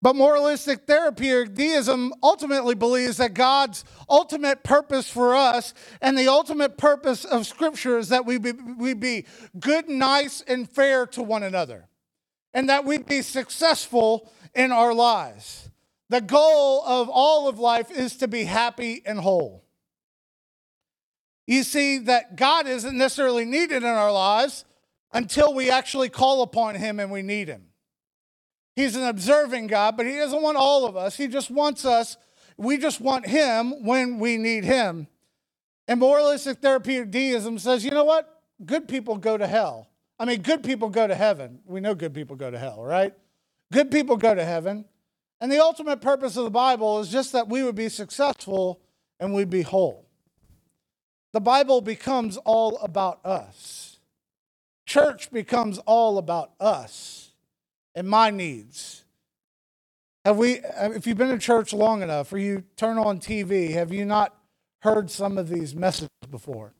But 0.00 0.14
moralistic 0.14 0.86
therapeutic 0.86 1.56
deism 1.56 2.14
ultimately 2.22 2.76
believes 2.76 3.16
that 3.16 3.34
God's 3.34 3.84
ultimate 4.08 4.62
purpose 4.62 5.10
for 5.10 5.34
us 5.34 5.74
and 6.00 6.16
the 6.16 6.28
ultimate 6.28 6.78
purpose 6.78 7.24
of 7.24 7.44
Scripture 7.44 7.98
is 7.98 8.10
that 8.10 8.24
we 8.24 8.38
be, 8.38 8.52
we 8.52 8.94
be 8.94 9.26
good, 9.58 9.88
nice, 9.88 10.42
and 10.42 10.70
fair 10.70 11.08
to 11.08 11.24
one 11.24 11.42
another, 11.42 11.88
and 12.54 12.68
that 12.68 12.84
we 12.84 12.98
be 12.98 13.20
successful 13.20 14.30
in 14.54 14.70
our 14.70 14.94
lives. 14.94 15.67
The 16.08 16.20
goal 16.20 16.82
of 16.86 17.08
all 17.10 17.48
of 17.48 17.58
life 17.58 17.90
is 17.90 18.16
to 18.16 18.28
be 18.28 18.44
happy 18.44 19.02
and 19.04 19.18
whole. 19.18 19.64
You 21.46 21.62
see, 21.62 21.98
that 21.98 22.36
God 22.36 22.66
isn't 22.66 22.96
necessarily 22.96 23.44
needed 23.44 23.82
in 23.82 23.84
our 23.84 24.12
lives 24.12 24.64
until 25.12 25.54
we 25.54 25.70
actually 25.70 26.08
call 26.08 26.42
upon 26.42 26.74
Him 26.74 27.00
and 27.00 27.10
we 27.10 27.22
need 27.22 27.48
Him. 27.48 27.64
He's 28.76 28.96
an 28.96 29.04
observing 29.04 29.66
God, 29.66 29.96
but 29.96 30.06
He 30.06 30.16
doesn't 30.16 30.42
want 30.42 30.56
all 30.56 30.86
of 30.86 30.96
us. 30.96 31.16
He 31.16 31.26
just 31.26 31.50
wants 31.50 31.84
us, 31.84 32.16
we 32.56 32.78
just 32.78 33.00
want 33.00 33.26
Him 33.26 33.84
when 33.84 34.18
we 34.18 34.36
need 34.36 34.64
Him. 34.64 35.08
And 35.86 36.00
moralistic 36.00 36.58
therapeutic 36.58 37.10
deism 37.10 37.58
says, 37.58 37.84
you 37.84 37.90
know 37.90 38.04
what? 38.04 38.42
Good 38.64 38.88
people 38.88 39.16
go 39.16 39.38
to 39.38 39.46
hell. 39.46 39.88
I 40.18 40.24
mean, 40.24 40.42
good 40.42 40.62
people 40.62 40.90
go 40.90 41.06
to 41.06 41.14
heaven. 41.14 41.60
We 41.64 41.80
know 41.80 41.94
good 41.94 42.12
people 42.12 42.36
go 42.36 42.50
to 42.50 42.58
hell, 42.58 42.82
right? 42.82 43.14
Good 43.72 43.90
people 43.90 44.16
go 44.16 44.34
to 44.34 44.44
heaven. 44.44 44.84
And 45.40 45.52
the 45.52 45.62
ultimate 45.62 46.00
purpose 46.00 46.36
of 46.36 46.44
the 46.44 46.50
Bible 46.50 47.00
is 47.00 47.08
just 47.08 47.32
that 47.32 47.48
we 47.48 47.62
would 47.62 47.76
be 47.76 47.88
successful 47.88 48.80
and 49.20 49.34
we'd 49.34 49.50
be 49.50 49.62
whole. 49.62 50.06
The 51.32 51.40
Bible 51.40 51.80
becomes 51.80 52.36
all 52.38 52.78
about 52.78 53.24
us. 53.24 54.00
Church 54.86 55.30
becomes 55.30 55.78
all 55.80 56.18
about 56.18 56.52
us 56.58 57.32
and 57.94 58.08
my 58.08 58.30
needs. 58.30 59.04
Have 60.24 60.38
we, 60.38 60.60
if 60.80 61.06
you've 61.06 61.18
been 61.18 61.30
in 61.30 61.38
church 61.38 61.72
long 61.72 62.02
enough 62.02 62.32
or 62.32 62.38
you 62.38 62.64
turn 62.76 62.98
on 62.98 63.20
TV, 63.20 63.70
have 63.72 63.92
you 63.92 64.04
not 64.04 64.34
heard 64.80 65.10
some 65.10 65.38
of 65.38 65.48
these 65.48 65.74
messages 65.74 66.08
before? 66.30 66.74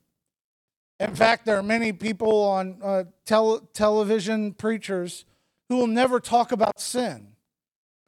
In 0.99 1.15
fact, 1.15 1.45
there 1.45 1.57
are 1.57 1.63
many 1.63 1.93
people 1.93 2.41
on 2.43 2.77
uh, 2.83 3.03
tel- 3.25 3.59
television 3.73 4.53
preachers 4.53 5.23
who 5.69 5.77
will 5.77 5.87
never 5.87 6.19
talk 6.19 6.51
about 6.51 6.79
sin 6.79 7.29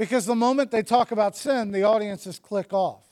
because 0.01 0.25
the 0.25 0.34
moment 0.34 0.72
they 0.72 0.81
talk 0.81 1.12
about 1.12 1.38
sin, 1.38 1.70
the 1.70 1.84
audiences 1.84 2.39
click 2.39 2.74
off. 2.74 3.03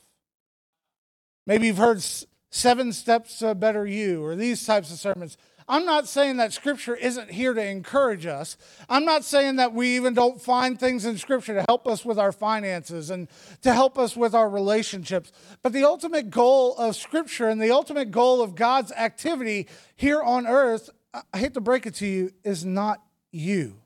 Maybe 1.46 1.68
you've 1.68 1.76
heard 1.76 2.02
Seven 2.50 2.92
Steps 2.92 3.38
to 3.38 3.50
a 3.50 3.54
Better 3.54 3.86
You 3.86 4.24
or 4.24 4.34
these 4.34 4.66
types 4.66 4.90
of 4.90 4.98
sermons. 4.98 5.36
I'm 5.68 5.86
not 5.86 6.08
saying 6.08 6.38
that 6.38 6.52
Scripture 6.52 6.96
isn't 6.96 7.30
here 7.30 7.54
to 7.54 7.64
encourage 7.64 8.26
us. 8.26 8.56
I'm 8.88 9.04
not 9.04 9.22
saying 9.22 9.54
that 9.54 9.72
we 9.72 9.94
even 9.94 10.14
don't 10.14 10.42
find 10.42 10.80
things 10.80 11.04
in 11.04 11.16
Scripture 11.16 11.54
to 11.54 11.64
help 11.68 11.86
us 11.86 12.04
with 12.04 12.18
our 12.18 12.32
finances 12.32 13.08
and 13.08 13.28
to 13.62 13.72
help 13.72 13.96
us 13.96 14.16
with 14.16 14.34
our 14.34 14.50
relationships. 14.50 15.30
But 15.62 15.72
the 15.72 15.84
ultimate 15.84 16.28
goal 16.28 16.74
of 16.76 16.96
Scripture 16.96 17.48
and 17.48 17.62
the 17.62 17.70
ultimate 17.70 18.10
goal 18.10 18.42
of 18.42 18.56
God's 18.56 18.90
activity 18.90 19.68
here 19.94 20.20
on 20.20 20.44
earth, 20.44 20.90
I 21.32 21.38
hate 21.38 21.54
to 21.54 21.60
break 21.60 21.86
it 21.86 21.94
to 21.94 22.06
you, 22.08 22.32
is 22.42 22.64
not 22.64 23.00
you. 23.30 23.76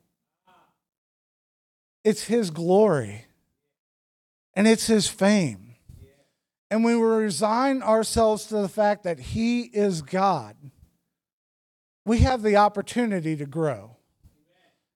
It's 2.05 2.25
His 2.25 2.51
glory 2.51 3.25
and 4.53 4.67
it's 4.67 4.85
His 4.85 5.07
fame. 5.07 5.75
And 6.69 6.83
when 6.83 6.99
we 6.99 7.05
resign 7.05 7.81
ourselves 7.81 8.45
to 8.45 8.57
the 8.57 8.69
fact 8.69 9.03
that 9.03 9.19
He 9.19 9.63
is 9.63 10.03
God, 10.03 10.55
we 12.05 12.19
have 12.19 12.43
the 12.43 12.57
opportunity 12.57 13.35
to 13.35 13.45
grow. 13.45 13.97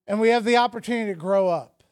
And 0.07 0.19
we 0.19 0.29
have 0.29 0.43
the 0.43 0.57
opportunity 0.57 1.11
to 1.11 1.19
grow 1.19 1.49
up, 1.49 1.83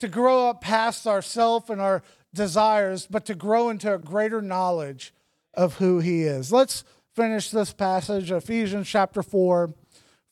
to 0.00 0.08
grow 0.08 0.48
up 0.48 0.60
past 0.60 1.06
ourself 1.06 1.70
and 1.70 1.80
our 1.80 2.02
desires, 2.32 3.06
but 3.10 3.24
to 3.26 3.34
grow 3.34 3.70
into 3.70 3.92
a 3.92 3.98
greater 3.98 4.40
knowledge 4.42 5.12
of 5.54 5.76
who 5.76 6.00
He 6.00 6.22
is. 6.22 6.52
Let's 6.52 6.84
finish 7.14 7.50
this 7.50 7.72
passage, 7.72 8.30
Ephesians 8.30 8.88
chapter 8.88 9.22
4, 9.22 9.74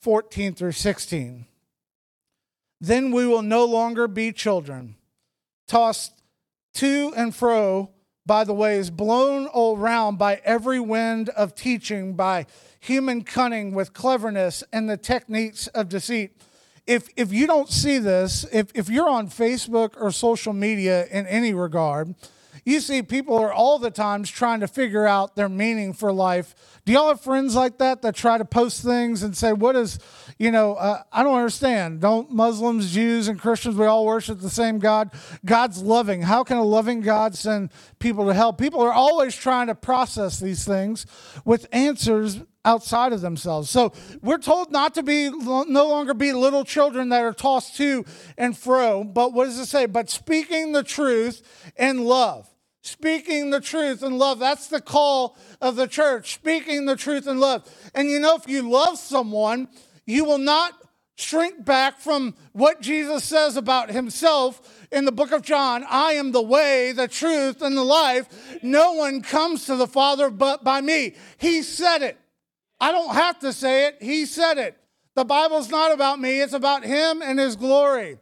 14 0.01 0.55
through 0.55 0.73
16. 0.73 1.47
Then 2.81 3.11
we 3.11 3.27
will 3.27 3.43
no 3.43 3.65
longer 3.65 4.07
be 4.07 4.33
children, 4.33 4.97
tossed 5.67 6.13
to 6.75 7.13
and 7.17 7.35
fro 7.35 7.91
by 8.25 8.45
the 8.45 8.55
waves, 8.55 8.91
blown 8.91 9.49
around 9.55 10.19
by 10.19 10.41
every 10.45 10.79
wind 10.79 11.31
of 11.31 11.55
teaching, 11.55 12.15
by 12.15 12.47
human 12.79 13.25
cunning 13.25 13.73
with 13.73 13.95
cleverness 13.95 14.63
and 14.73 14.89
the 14.89 14.97
techniques 14.97 15.67
of 15.69 15.89
deceit. 15.89 16.41
If, 16.87 17.09
if 17.17 17.33
you 17.33 17.47
don't 17.47 17.69
see 17.69 17.99
this, 17.99 18.47
if, 18.53 18.71
if 18.75 18.89
you're 18.89 19.09
on 19.09 19.29
Facebook 19.29 19.95
or 20.01 20.11
social 20.11 20.53
media 20.53 21.07
in 21.07 21.27
any 21.27 21.53
regard, 21.53 22.15
you 22.65 22.81
see 22.81 23.03
people 23.03 23.37
are 23.37 23.53
all 23.53 23.79
the 23.79 23.91
times 23.91 24.31
trying 24.31 24.61
to 24.61 24.69
figure 24.69 25.07
out 25.07 25.37
their 25.37 25.49
meaning 25.49 25.93
for 25.93 26.13
life. 26.13 26.55
Do 26.85 26.93
y'all 26.93 27.09
have 27.09 27.21
friends 27.21 27.55
like 27.55 27.79
that 27.79 28.03
that 28.03 28.15
try 28.15 28.39
to 28.39 28.45
post 28.45 28.83
things 28.83 29.23
and 29.23 29.37
say, 29.37 29.53
What 29.53 29.77
is, 29.77 29.99
you 30.39 30.51
know, 30.51 30.75
uh, 30.75 31.03
I 31.13 31.23
don't 31.23 31.37
understand. 31.37 32.01
Don't 32.01 32.31
Muslims, 32.31 32.93
Jews, 32.93 33.29
and 33.29 33.39
Christians, 33.39 33.77
we 33.77 33.87
all 33.87 34.07
worship 34.07 34.41
the 34.41 34.51
same 34.51 34.79
God? 34.79 35.11
God's 35.45 35.83
loving. 35.83 36.23
How 36.23 36.45
can 36.45 36.57
a 36.57 36.65
loving 36.65 37.01
God 37.01 37.35
send 37.35 37.71
people 37.99 38.27
to 38.27 38.35
hell? 38.35 38.53
People 38.53 38.81
are 38.81 38.93
always 38.93 39.37
trying 39.37 39.67
to 39.67 39.75
process 39.75 40.41
these 40.41 40.65
things 40.65 41.07
with 41.45 41.67
answers 41.73 42.41
outside 42.65 43.13
of 43.13 43.21
themselves. 43.21 43.71
So 43.71 43.93
we're 44.23 44.39
told 44.39 44.71
not 44.71 44.95
to 44.95 45.03
be 45.03 45.31
no 45.31 45.89
longer 45.89 46.15
be 46.15 46.33
little 46.33 46.65
children 46.65 47.09
that 47.11 47.23
are 47.23 47.33
tossed 47.33 47.77
to 47.77 48.05
and 48.37 48.57
fro, 48.57 49.05
but 49.05 49.33
what 49.33 49.47
does 49.47 49.59
it 49.59 49.67
say? 49.67 49.87
But 49.87 50.11
speaking 50.11 50.73
the 50.73 50.83
truth 50.83 51.71
in 51.77 52.05
love. 52.05 52.49
Speaking 52.83 53.51
the 53.51 53.61
truth 53.61 54.03
in 54.03 54.19
love. 54.19 54.39
That's 54.39 54.69
the 54.69 54.81
call 54.81 55.37
of 55.61 55.77
the 55.77 55.87
church. 55.87 56.35
Speaking 56.35 56.87
the 56.87 56.97
truth 56.97 57.27
in 57.27 57.39
love. 57.39 57.69
And 57.95 58.09
you 58.09 58.19
know, 58.19 58.37
if 58.37 58.49
you 58.49 58.69
love 58.71 58.99
someone, 58.99 59.69
you 60.07 60.25
will 60.25 60.39
not 60.39 60.73
shrink 61.17 61.65
back 61.65 61.99
from 61.99 62.35
what 62.53 62.81
Jesus 62.81 63.25
says 63.25 63.57
about 63.57 63.91
himself 63.91 64.87
in 64.93 65.05
the 65.05 65.13
book 65.13 65.33
of 65.33 65.43
John 65.43 65.85
I 65.89 66.13
am 66.13 66.33
the 66.33 66.43
way, 66.43 66.93
the 66.93 67.09
truth, 67.09 67.61
and 67.61 67.77
the 67.77 67.83
life. 67.83 68.59
No 68.63 68.93
one 68.93 69.23
comes 69.23 69.67
to 69.67 69.77
the 69.77 69.89
Father 69.89 70.31
but 70.31 70.65
by 70.65 70.81
me. 70.81 71.17
He 71.37 71.63
said 71.63 72.03
it. 72.03 72.19
I 72.81 72.93
don't 72.93 73.15
have 73.15 73.39
to 73.41 73.53
say 73.53 73.87
it. 73.87 73.99
He 74.01 74.27
said 74.27 74.59
it. 74.59 74.77
The 75.15 75.25
Bible's 75.25 75.69
not 75.69 75.93
about 75.93 76.21
me, 76.21 76.41
it's 76.41 76.53
about 76.53 76.85
him 76.85 77.23
and 77.23 77.41
his 77.41 77.57
glory. 77.57 78.19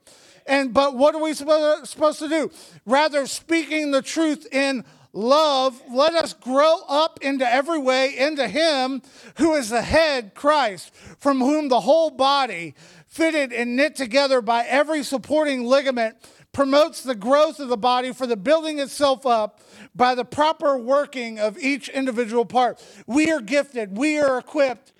And 0.46 0.72
but 0.72 0.96
what 0.96 1.14
are 1.14 1.20
we 1.20 1.34
supposed 1.34 2.18
to 2.20 2.28
do? 2.28 2.50
Rather 2.86 3.26
speaking 3.26 3.90
the 3.90 4.00
truth 4.00 4.46
in 4.50 4.84
love, 5.12 5.82
let 5.90 6.14
us 6.14 6.32
grow 6.32 6.80
up 6.88 7.18
into 7.22 7.46
every 7.46 7.78
way 7.78 8.16
into 8.16 8.48
him 8.48 9.02
who 9.36 9.54
is 9.54 9.68
the 9.70 9.82
head, 9.82 10.34
Christ, 10.34 10.94
from 11.18 11.40
whom 11.40 11.68
the 11.68 11.80
whole 11.80 12.10
body, 12.10 12.74
fitted 13.08 13.52
and 13.52 13.76
knit 13.76 13.96
together 13.96 14.40
by 14.40 14.64
every 14.64 15.02
supporting 15.02 15.64
ligament, 15.64 16.16
promotes 16.52 17.02
the 17.02 17.14
growth 17.14 17.60
of 17.60 17.68
the 17.68 17.76
body 17.76 18.12
for 18.12 18.26
the 18.26 18.36
building 18.36 18.78
itself 18.78 19.26
up 19.26 19.60
by 19.96 20.14
the 20.14 20.24
proper 20.24 20.76
working 20.76 21.38
of 21.38 21.56
each 21.58 21.88
individual 21.88 22.44
part. 22.44 22.84
We 23.06 23.30
are 23.32 23.40
gifted, 23.40 23.96
we 23.96 24.18
are 24.18 24.38
equipped, 24.38 24.92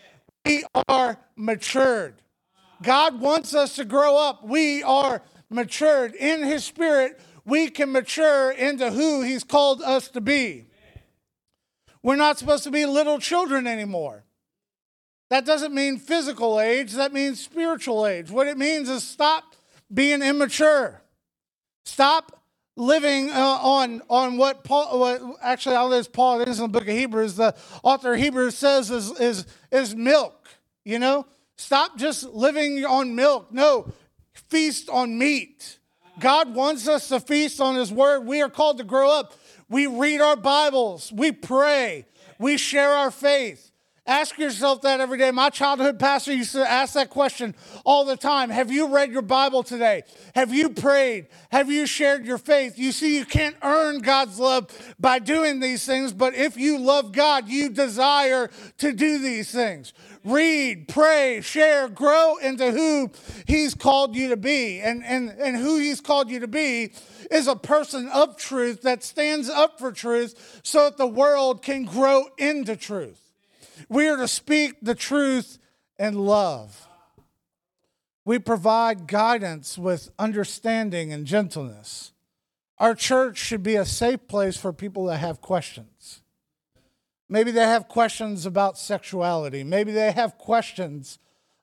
we 0.45 0.65
are 0.89 1.19
matured. 1.37 2.23
God 2.83 3.21
wants 3.21 3.55
us 3.55 3.77
to 3.77 3.85
grow 3.85 4.17
up. 4.17 4.45
We 4.45 4.83
are 4.83 5.23
matured. 5.51 6.15
In 6.15 6.43
His 6.43 6.65
Spirit, 6.65 7.21
we 7.45 7.69
can 7.69 7.93
mature 7.93 8.51
into 8.51 8.91
who 8.91 9.23
He's 9.23 9.45
called 9.45 9.83
us 9.83 10.09
to 10.09 10.21
be. 10.21 10.67
We're 12.03 12.17
not 12.17 12.39
supposed 12.39 12.65
to 12.65 12.71
be 12.71 12.87
little 12.87 13.19
children 13.19 13.67
anymore. 13.67 14.25
That 15.31 15.45
doesn't 15.45 15.75
mean 15.75 15.99
physical 15.99 16.61
age, 16.61 16.93
that 16.93 17.13
means 17.13 17.43
spiritual 17.43 18.07
age. 18.07 18.31
What 18.31 18.47
it 18.47 18.57
means 18.57 18.89
is 18.89 19.03
stop 19.03 19.57
being 19.93 20.23
immature. 20.23 21.03
Stop 21.85 22.45
living 22.77 23.31
uh, 23.31 23.35
on 23.35 24.03
on 24.09 24.37
what 24.37 24.63
Paul 24.63 25.01
what, 25.01 25.23
actually 25.43 25.77
all 25.77 25.89
this 25.89 26.07
Paul 26.09 26.43
is 26.43 26.59
in 26.59 26.65
the 26.65 26.69
book 26.69 26.89
of 26.89 26.95
Hebrews 26.95 27.37
the 27.37 27.55
author 27.83 28.15
of 28.15 28.21
Hebrews 28.21 28.57
says 28.57 28.91
is 28.91 29.19
is 29.19 29.47
is 29.73 29.97
milk 29.97 30.47
you 30.87 31.01
know? 31.01 31.27
Stop 31.57 31.99
just 31.99 32.23
living 32.23 32.85
on 32.85 33.17
milk. 33.17 33.53
No 33.53 33.93
feast 34.49 34.89
on 34.89 35.19
meat. 35.19 35.81
God 36.21 36.55
wants 36.55 36.87
us 36.87 37.09
to 37.09 37.19
feast 37.19 37.61
on 37.61 37.75
his 37.75 37.93
word. 37.93 38.21
We 38.21 38.41
are 38.41 38.49
called 38.49 38.79
to 38.79 38.85
grow 38.85 39.11
up. 39.11 39.35
We 39.69 39.89
read 39.89 40.21
our 40.21 40.37
bibles. 40.37 41.13
We 41.13 41.33
pray. 41.33 42.07
We 42.39 42.57
share 42.57 42.91
our 42.91 43.11
faith 43.11 43.66
Ask 44.07 44.39
yourself 44.39 44.83
that 44.83 45.01
every 45.01 45.19
day. 45.19 45.33
My 45.33 45.51
childhood 45.51 45.99
pastor 45.99 46.33
used 46.33 46.53
to 46.53 46.69
ask 46.69 46.95
that 46.95 47.11
question 47.11 47.57
all 47.85 48.05
the 48.05 48.17
time. 48.17 48.51
Have 48.51 48.71
you 48.71 48.87
read 48.87 49.11
your 49.11 49.23
Bible 49.23 49.65
today? 49.65 50.05
Have 50.37 50.55
you 50.55 50.69
prayed? 50.69 51.27
Have 51.51 51.73
you 51.73 51.87
shared 51.87 52.25
your 52.25 52.39
faith? 52.39 52.79
You 52.79 52.93
see, 52.93 53.17
you 53.17 53.25
can't 53.25 53.57
earn 53.65 53.99
God's 53.99 54.39
love 54.39 54.71
by 55.01 55.19
doing 55.19 55.59
these 55.59 55.85
things, 55.85 56.13
but 56.13 56.35
if 56.35 56.57
you 56.57 56.79
love 56.79 57.11
God, 57.11 57.49
you 57.49 57.69
desire 57.69 58.49
to 58.79 58.93
do 58.93 59.19
these 59.19 59.51
things. 59.51 59.93
Read, 60.25 60.87
pray, 60.87 61.41
share, 61.41 61.89
grow 61.89 62.37
into 62.37 62.71
who 62.71 63.11
He's 63.47 63.75
called 63.75 64.15
you 64.15 64.29
to 64.29 64.37
be. 64.37 64.79
And, 64.81 65.05
and, 65.05 65.31
and 65.31 65.57
who 65.57 65.79
He's 65.79 66.01
called 66.01 66.31
you 66.31 66.41
to 66.41 66.49
be 66.49 66.93
is 67.29 67.49
a 67.49 67.57
person 67.57 68.09
of 68.11 68.37
truth 68.37 68.83
that 68.83 69.03
stands 69.03 69.49
up 69.49 69.81
for 69.81 69.91
truth 69.91 70.61
so 70.63 70.85
that 70.85 70.97
the 70.97 71.09
world 71.09 71.61
can 71.63 71.85
grow 71.85 72.27
into 72.39 72.77
truth. 72.77 73.26
We 73.89 74.09
are 74.09 74.17
to 74.17 74.29
speak 74.29 74.77
the 74.83 74.95
truth 74.95 75.59
in 75.99 76.15
love. 76.15 76.87
We 78.25 78.39
provide 78.39 79.07
guidance 79.07 79.79
with 79.79 80.11
understanding 80.19 81.13
and 81.13 81.27
gentleness. 81.27 82.13
Our 82.79 82.95
church 82.95 83.39
should 83.39 83.63
be 83.63 83.77
a 83.77 83.87
safe 83.87 84.27
place 84.29 84.57
for 84.57 84.73
people 84.73 85.07
that 85.07 85.19
have 85.19 85.41
questions. 85.41 86.23
Maybe 87.29 87.51
they 87.51 87.63
have 87.63 87.89
questions 87.89 88.47
about 88.47 88.79
sexuality. 88.79 89.65
Maybe 89.65 89.93
they 89.93 90.13
have 90.13 90.39
questions 90.39 91.19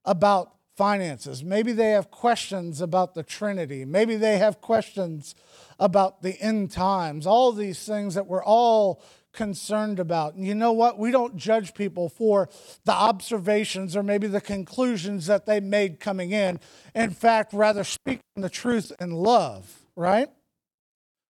about 0.06 0.54
finances. 0.76 1.43
Maybe 1.43 1.71
they 1.71 1.91
have 1.91 2.10
questions 2.10 2.82
about 2.82 3.13
the 3.13 3.23
Trinity. 3.23 3.86
Maybe 3.86 4.15
they 4.15 4.38
have 4.38 4.60
questions 4.60 5.36
about 5.80 6.21
the 6.21 6.39
end 6.41 6.71
times. 6.71 7.28
All 7.28 7.52
these 7.52 7.86
things 7.86 8.15
that 8.15 8.28
we're 8.28 8.43
all 8.43 9.04
concerned 9.34 10.00
about. 10.00 10.36
And 10.36 10.46
you 10.46 10.56
know 10.56 10.72
what? 10.72 10.98
We 10.98 11.12
don't 11.12 11.36
judge 11.36 11.74
people 11.74 12.08
for 12.08 12.50
the 12.86 12.93
observations 12.93 13.96
or 13.96 14.04
maybe 14.04 14.28
the 14.28 14.41
conclusions 14.41 15.26
that 15.26 15.46
they 15.46 15.60
made 15.60 16.00
coming 16.00 16.32
in. 16.32 16.60
In 16.96 17.10
fact, 17.10 17.54
rather 17.54 17.84
speaking 17.84 18.22
the 18.36 18.50
truth 18.50 18.91
in 19.00 19.12
love, 19.12 19.86
right? 19.96 20.30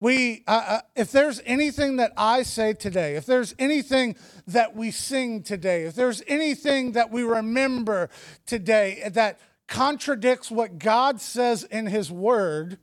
We, 0.00 0.44
uh, 0.46 0.64
uh, 0.66 0.80
if 0.94 1.10
there's 1.10 1.42
anything 1.44 1.96
that 1.96 2.12
I 2.16 2.42
say 2.44 2.72
today, 2.72 3.16
if 3.16 3.26
there's 3.26 3.52
anything 3.58 4.14
that 4.46 4.76
we 4.76 4.92
sing 4.92 5.42
today, 5.42 5.84
if 5.84 5.96
there's 5.96 6.22
anything 6.28 6.92
that 6.92 7.10
we 7.10 7.24
remember 7.24 8.08
today 8.46 9.02
that 9.12 9.40
contradicts 9.66 10.52
what 10.52 10.78
God 10.78 11.20
says 11.20 11.64
in 11.64 11.86
His 11.86 12.12
Word, 12.12 12.78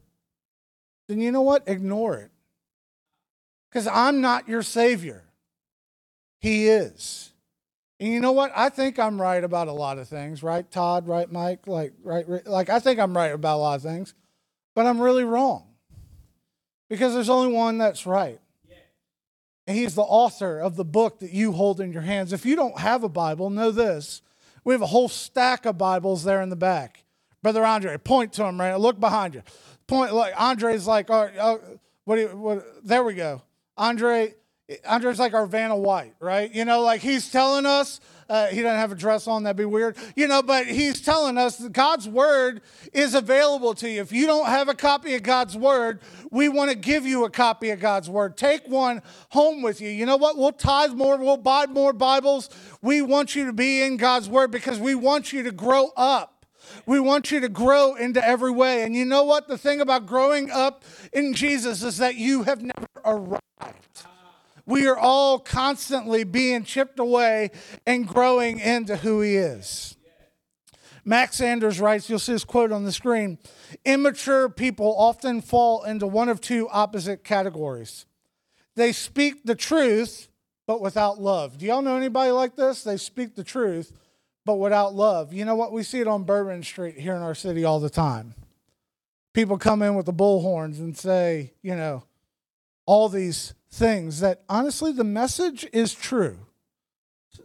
then 1.07 1.21
you 1.21 1.31
know 1.31 1.41
what? 1.41 1.63
Ignore 1.67 2.15
it. 2.15 2.31
Because 3.75 3.87
I'm 3.87 4.21
not 4.21 4.47
your 4.47 4.61
Savior. 4.61 5.25
He 6.39 6.69
is. 6.69 7.33
And 7.99 8.07
you 8.07 8.21
know 8.21 8.31
what? 8.31 8.53
I 8.55 8.69
think 8.69 8.97
I'm 8.97 9.21
right 9.21 9.43
about 9.43 9.67
a 9.67 9.73
lot 9.73 9.97
of 9.97 10.07
things, 10.07 10.41
right, 10.41 10.69
Todd? 10.71 11.09
Right, 11.09 11.29
Mike? 11.29 11.67
Like, 11.67 11.91
right, 12.01 12.25
like 12.47 12.69
I 12.69 12.79
think 12.79 13.01
I'm 13.01 13.17
right 13.17 13.33
about 13.33 13.57
a 13.57 13.59
lot 13.59 13.75
of 13.75 13.81
things, 13.81 14.13
but 14.75 14.85
I'm 14.85 15.01
really 15.01 15.25
wrong 15.25 15.65
because 16.89 17.13
there's 17.13 17.27
only 17.27 17.51
one 17.51 17.77
that's 17.77 18.05
right. 18.05 18.39
And 19.67 19.75
he's 19.75 19.93
the 19.95 20.03
author 20.03 20.57
of 20.57 20.77
the 20.77 20.85
book 20.85 21.19
that 21.19 21.33
you 21.33 21.51
hold 21.51 21.81
in 21.81 21.91
your 21.91 22.03
hands. 22.03 22.31
If 22.31 22.45
you 22.45 22.55
don't 22.55 22.79
have 22.79 23.03
a 23.03 23.09
Bible, 23.09 23.49
know 23.49 23.71
this. 23.71 24.21
We 24.63 24.73
have 24.73 24.83
a 24.83 24.87
whole 24.87 25.09
stack 25.09 25.65
of 25.65 25.77
Bibles 25.77 26.23
there 26.23 26.41
in 26.41 26.47
the 26.47 26.55
back. 26.55 27.03
Brother 27.43 27.65
Andre, 27.65 27.97
point 27.97 28.31
to 28.33 28.45
him, 28.45 28.57
right? 28.57 28.73
Look 28.75 29.01
behind 29.01 29.35
you. 29.35 29.43
Point, 29.85 30.13
like 30.13 30.39
Andre's 30.39 30.87
like, 30.87 31.09
oh, 31.09 31.29
oh, 31.37 31.61
what, 32.05 32.19
you, 32.19 32.27
what, 32.29 32.65
there 32.81 33.03
we 33.03 33.15
go. 33.15 33.41
Andre, 33.77 34.33
Andre's 34.87 35.19
like 35.19 35.33
our 35.33 35.45
Vanna 35.45 35.75
White, 35.75 36.15
right? 36.19 36.53
You 36.53 36.65
know, 36.65 36.81
like 36.81 37.01
he's 37.01 37.29
telling 37.29 37.65
us 37.65 37.99
uh, 38.27 38.47
he 38.47 38.61
doesn't 38.61 38.79
have 38.79 38.91
a 38.91 38.95
dress 38.95 39.27
on, 39.27 39.43
that'd 39.43 39.55
be 39.55 39.65
weird. 39.65 39.97
You 40.15 40.27
know, 40.27 40.41
but 40.41 40.65
he's 40.65 41.01
telling 41.01 41.37
us 41.37 41.57
that 41.57 41.73
God's 41.73 42.09
word 42.09 42.61
is 42.91 43.13
available 43.13 43.75
to 43.75 43.89
you. 43.89 44.01
If 44.01 44.11
you 44.11 44.25
don't 44.25 44.47
have 44.47 44.67
a 44.67 44.73
copy 44.73 45.13
of 45.13 45.21
God's 45.23 45.55
word, 45.55 45.99
we 46.31 46.49
want 46.49 46.71
to 46.71 46.75
give 46.75 47.05
you 47.05 47.25
a 47.25 47.29
copy 47.29 47.69
of 47.69 47.79
God's 47.79 48.09
word. 48.09 48.35
Take 48.37 48.67
one 48.67 49.03
home 49.29 49.61
with 49.61 49.79
you. 49.79 49.89
You 49.89 50.07
know 50.07 50.17
what? 50.17 50.37
We'll 50.37 50.51
tithe 50.51 50.93
more, 50.93 51.17
we'll 51.17 51.37
buy 51.37 51.67
more 51.67 51.93
Bibles. 51.93 52.49
We 52.81 53.01
want 53.01 53.35
you 53.35 53.45
to 53.45 53.53
be 53.53 53.83
in 53.83 53.97
God's 53.97 54.27
word 54.27 54.49
because 54.49 54.79
we 54.79 54.95
want 54.95 55.31
you 55.31 55.43
to 55.43 55.51
grow 55.51 55.89
up. 55.95 56.31
We 56.87 56.99
want 56.99 57.31
you 57.31 57.39
to 57.41 57.49
grow 57.49 57.93
into 57.93 58.25
every 58.25 58.51
way. 58.51 58.81
And 58.81 58.95
you 58.95 59.05
know 59.05 59.23
what? 59.23 59.47
The 59.47 59.57
thing 59.57 59.81
about 59.81 60.07
growing 60.07 60.49
up 60.49 60.83
in 61.13 61.35
Jesus 61.35 61.83
is 61.83 61.97
that 61.99 62.15
you 62.15 62.41
have 62.43 62.63
never 62.63 62.87
arrived. 63.05 63.41
We 64.65 64.87
are 64.87 64.97
all 64.97 65.39
constantly 65.39 66.23
being 66.23 66.63
chipped 66.63 66.99
away 66.99 67.51
and 67.85 68.07
growing 68.07 68.59
into 68.59 68.97
who 68.97 69.21
He 69.21 69.35
is. 69.35 69.95
Max 71.07 71.37
Sanders 71.37 71.79
writes, 71.79 72.09
you'll 72.09 72.17
see 72.17 72.31
his 72.31 72.43
quote 72.43 72.71
on 72.71 72.83
the 72.83 72.91
screen 72.91 73.37
immature 73.85 74.49
people 74.49 74.95
often 74.97 75.39
fall 75.39 75.83
into 75.83 76.07
one 76.07 76.29
of 76.29 76.41
two 76.41 76.67
opposite 76.69 77.23
categories. 77.23 78.07
They 78.75 78.91
speak 78.91 79.43
the 79.45 79.55
truth, 79.55 80.27
but 80.65 80.81
without 80.81 81.21
love. 81.21 81.59
Do 81.59 81.65
y'all 81.67 81.83
know 81.83 81.95
anybody 81.95 82.31
like 82.31 82.55
this? 82.55 82.83
They 82.83 82.97
speak 82.97 83.35
the 83.35 83.43
truth, 83.43 83.93
but 84.45 84.55
without 84.55 84.95
love. 84.95 85.31
You 85.31 85.45
know 85.45 85.55
what? 85.55 85.71
We 85.71 85.83
see 85.83 85.99
it 85.99 86.07
on 86.07 86.23
Bourbon 86.23 86.63
Street 86.63 86.97
here 86.97 87.15
in 87.15 87.21
our 87.21 87.35
city 87.35 87.63
all 87.63 87.79
the 87.79 87.89
time. 87.89 88.33
People 89.33 89.57
come 89.57 89.81
in 89.83 89.95
with 89.95 90.07
the 90.07 90.13
bullhorns 90.13 90.79
and 90.79 90.97
say, 90.97 91.53
you 91.61 91.75
know, 91.75 92.03
all 92.85 93.09
these 93.09 93.53
things 93.69 94.19
that 94.19 94.43
honestly 94.47 94.91
the 94.91 95.03
message 95.03 95.67
is 95.73 95.93
true. 95.93 96.39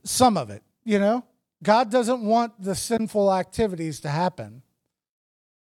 Some 0.04 0.36
of 0.36 0.50
it, 0.50 0.62
you 0.84 0.98
know. 0.98 1.24
God 1.62 1.90
doesn't 1.90 2.22
want 2.22 2.62
the 2.62 2.74
sinful 2.74 3.32
activities 3.34 4.00
to 4.00 4.08
happen, 4.08 4.62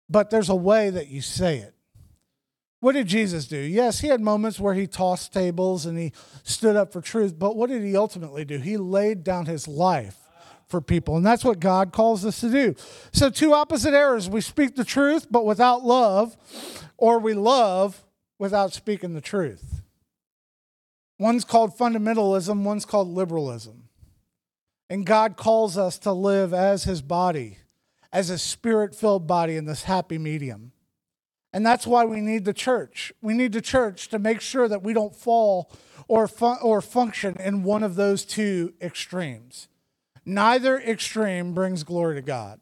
but 0.09 0.29
there's 0.29 0.49
a 0.49 0.55
way 0.55 0.91
that 0.91 1.07
you 1.07 1.21
say 1.21 1.57
it. 1.57 1.73
What 2.79 2.91
did 2.93 3.07
Jesus 3.07 3.47
do? 3.47 3.57
Yes, 3.57 4.01
he 4.01 4.07
had 4.07 4.21
moments 4.21 4.59
where 4.59 4.75
he 4.75 4.85
tossed 4.85 5.33
tables 5.33 5.87
and 5.87 5.97
he 5.97 6.13
stood 6.43 6.75
up 6.75 6.93
for 6.93 7.01
truth, 7.01 7.37
but 7.37 7.55
what 7.55 7.69
did 7.69 7.81
he 7.81 7.97
ultimately 7.97 8.45
do? 8.45 8.59
He 8.59 8.77
laid 8.77 9.23
down 9.23 9.47
his 9.47 9.67
life 9.67 10.17
for 10.67 10.81
people, 10.81 11.17
and 11.17 11.25
that's 11.25 11.43
what 11.43 11.59
God 11.59 11.91
calls 11.91 12.23
us 12.25 12.41
to 12.41 12.51
do. 12.51 12.75
So, 13.11 13.29
two 13.29 13.53
opposite 13.53 13.93
errors 13.93 14.29
we 14.29 14.41
speak 14.41 14.75
the 14.75 14.83
truth, 14.83 15.27
but 15.31 15.45
without 15.45 15.83
love, 15.83 16.37
or 16.97 17.19
we 17.19 17.33
love 17.33 18.03
without 18.39 18.73
speaking 18.73 19.13
the 19.13 19.21
truth. 19.21 19.81
One's 21.19 21.43
called 21.43 21.77
fundamentalism, 21.77 22.63
one's 22.63 22.85
called 22.85 23.07
liberalism. 23.07 23.89
And 24.89 25.05
God 25.05 25.35
calls 25.35 25.77
us 25.77 25.97
to 25.99 26.11
live 26.11 26.53
as 26.53 26.83
his 26.83 27.01
body, 27.01 27.57
as 28.13 28.29
a 28.29 28.37
spirit 28.37 28.95
filled 28.95 29.27
body 29.27 29.55
in 29.55 29.65
this 29.65 29.83
happy 29.83 30.17
medium. 30.17 30.71
And 31.51 31.65
that's 31.65 31.87
why 31.87 32.05
we 32.05 32.21
need 32.21 32.45
the 32.45 32.53
church. 32.53 33.11
We 33.21 33.33
need 33.33 33.53
the 33.53 33.61
church 33.61 34.09
to 34.09 34.19
make 34.19 34.41
sure 34.41 34.67
that 34.67 34.83
we 34.83 34.93
don't 34.93 35.15
fall 35.15 35.71
or, 36.07 36.29
or 36.61 36.81
function 36.81 37.35
in 37.39 37.63
one 37.63 37.83
of 37.83 37.95
those 37.95 38.23
two 38.23 38.73
extremes. 38.81 39.67
Neither 40.25 40.79
extreme 40.79 41.53
brings 41.53 41.83
glory 41.83 42.15
to 42.15 42.21
God. 42.21 42.59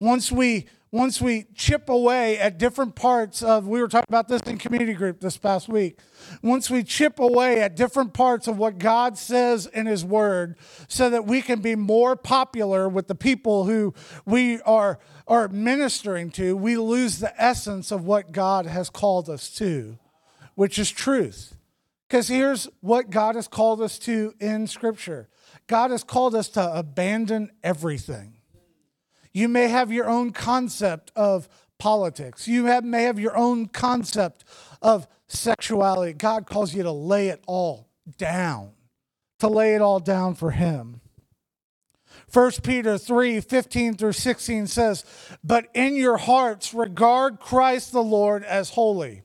Once 0.00 0.30
we 0.30 0.66
once 0.92 1.22
we 1.22 1.46
chip 1.54 1.88
away 1.88 2.38
at 2.38 2.58
different 2.58 2.94
parts 2.94 3.42
of, 3.42 3.66
we 3.66 3.80
were 3.80 3.88
talking 3.88 4.10
about 4.10 4.28
this 4.28 4.42
in 4.42 4.58
community 4.58 4.92
group 4.92 5.20
this 5.20 5.38
past 5.38 5.66
week. 5.66 5.98
Once 6.42 6.70
we 6.70 6.84
chip 6.84 7.18
away 7.18 7.62
at 7.62 7.74
different 7.74 8.12
parts 8.12 8.46
of 8.46 8.58
what 8.58 8.76
God 8.76 9.16
says 9.16 9.64
in 9.66 9.86
His 9.86 10.04
Word, 10.04 10.54
so 10.88 11.08
that 11.08 11.24
we 11.24 11.40
can 11.40 11.62
be 11.62 11.74
more 11.74 12.14
popular 12.14 12.90
with 12.90 13.08
the 13.08 13.14
people 13.14 13.64
who 13.64 13.94
we 14.26 14.60
are, 14.60 14.98
are 15.26 15.48
ministering 15.48 16.30
to, 16.32 16.54
we 16.54 16.76
lose 16.76 17.20
the 17.20 17.42
essence 17.42 17.90
of 17.90 18.04
what 18.04 18.30
God 18.30 18.66
has 18.66 18.90
called 18.90 19.30
us 19.30 19.48
to, 19.56 19.98
which 20.56 20.78
is 20.78 20.90
truth. 20.90 21.56
Because 22.06 22.28
here's 22.28 22.68
what 22.82 23.08
God 23.08 23.36
has 23.36 23.48
called 23.48 23.80
us 23.80 23.98
to 24.00 24.34
in 24.38 24.66
Scripture 24.66 25.30
God 25.66 25.90
has 25.90 26.04
called 26.04 26.34
us 26.34 26.50
to 26.50 26.74
abandon 26.74 27.50
everything. 27.62 28.31
You 29.32 29.48
may 29.48 29.68
have 29.68 29.90
your 29.90 30.08
own 30.08 30.32
concept 30.32 31.10
of 31.16 31.48
politics. 31.78 32.46
You 32.46 32.66
have, 32.66 32.84
may 32.84 33.04
have 33.04 33.18
your 33.18 33.36
own 33.36 33.66
concept 33.66 34.44
of 34.80 35.08
sexuality. 35.26 36.12
God 36.12 36.46
calls 36.46 36.74
you 36.74 36.82
to 36.82 36.92
lay 36.92 37.28
it 37.28 37.42
all 37.46 37.88
down, 38.18 38.72
to 39.40 39.48
lay 39.48 39.74
it 39.74 39.80
all 39.80 40.00
down 40.00 40.34
for 40.34 40.50
Him. 40.50 41.00
1 42.32 42.52
Peter 42.62 42.96
3 42.96 43.40
15 43.40 43.94
through 43.94 44.12
16 44.12 44.66
says, 44.66 45.04
But 45.42 45.68
in 45.74 45.96
your 45.96 46.18
hearts 46.18 46.72
regard 46.72 47.40
Christ 47.40 47.92
the 47.92 48.02
Lord 48.02 48.44
as 48.44 48.70
holy, 48.70 49.22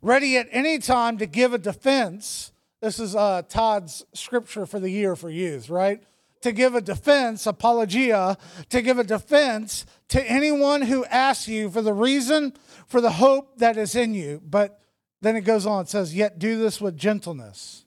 ready 0.00 0.36
at 0.36 0.48
any 0.50 0.78
time 0.78 1.18
to 1.18 1.26
give 1.26 1.52
a 1.52 1.58
defense. 1.58 2.52
This 2.80 2.98
is 2.98 3.16
uh, 3.16 3.42
Todd's 3.48 4.04
scripture 4.14 4.66
for 4.66 4.78
the 4.78 4.90
year 4.90 5.16
for 5.16 5.30
youth, 5.30 5.70
right? 5.70 6.02
To 6.44 6.52
give 6.52 6.74
a 6.74 6.80
defense, 6.82 7.46
apologia, 7.46 8.36
to 8.68 8.82
give 8.82 8.98
a 8.98 9.04
defense 9.04 9.86
to 10.08 10.22
anyone 10.30 10.82
who 10.82 11.02
asks 11.06 11.48
you 11.48 11.70
for 11.70 11.80
the 11.80 11.94
reason 11.94 12.52
for 12.86 13.00
the 13.00 13.12
hope 13.12 13.56
that 13.56 13.78
is 13.78 13.94
in 13.94 14.12
you. 14.12 14.42
But 14.44 14.78
then 15.22 15.36
it 15.36 15.40
goes 15.40 15.64
on, 15.64 15.84
it 15.84 15.88
says, 15.88 16.14
Yet 16.14 16.38
do 16.38 16.58
this 16.58 16.82
with 16.82 16.98
gentleness 16.98 17.86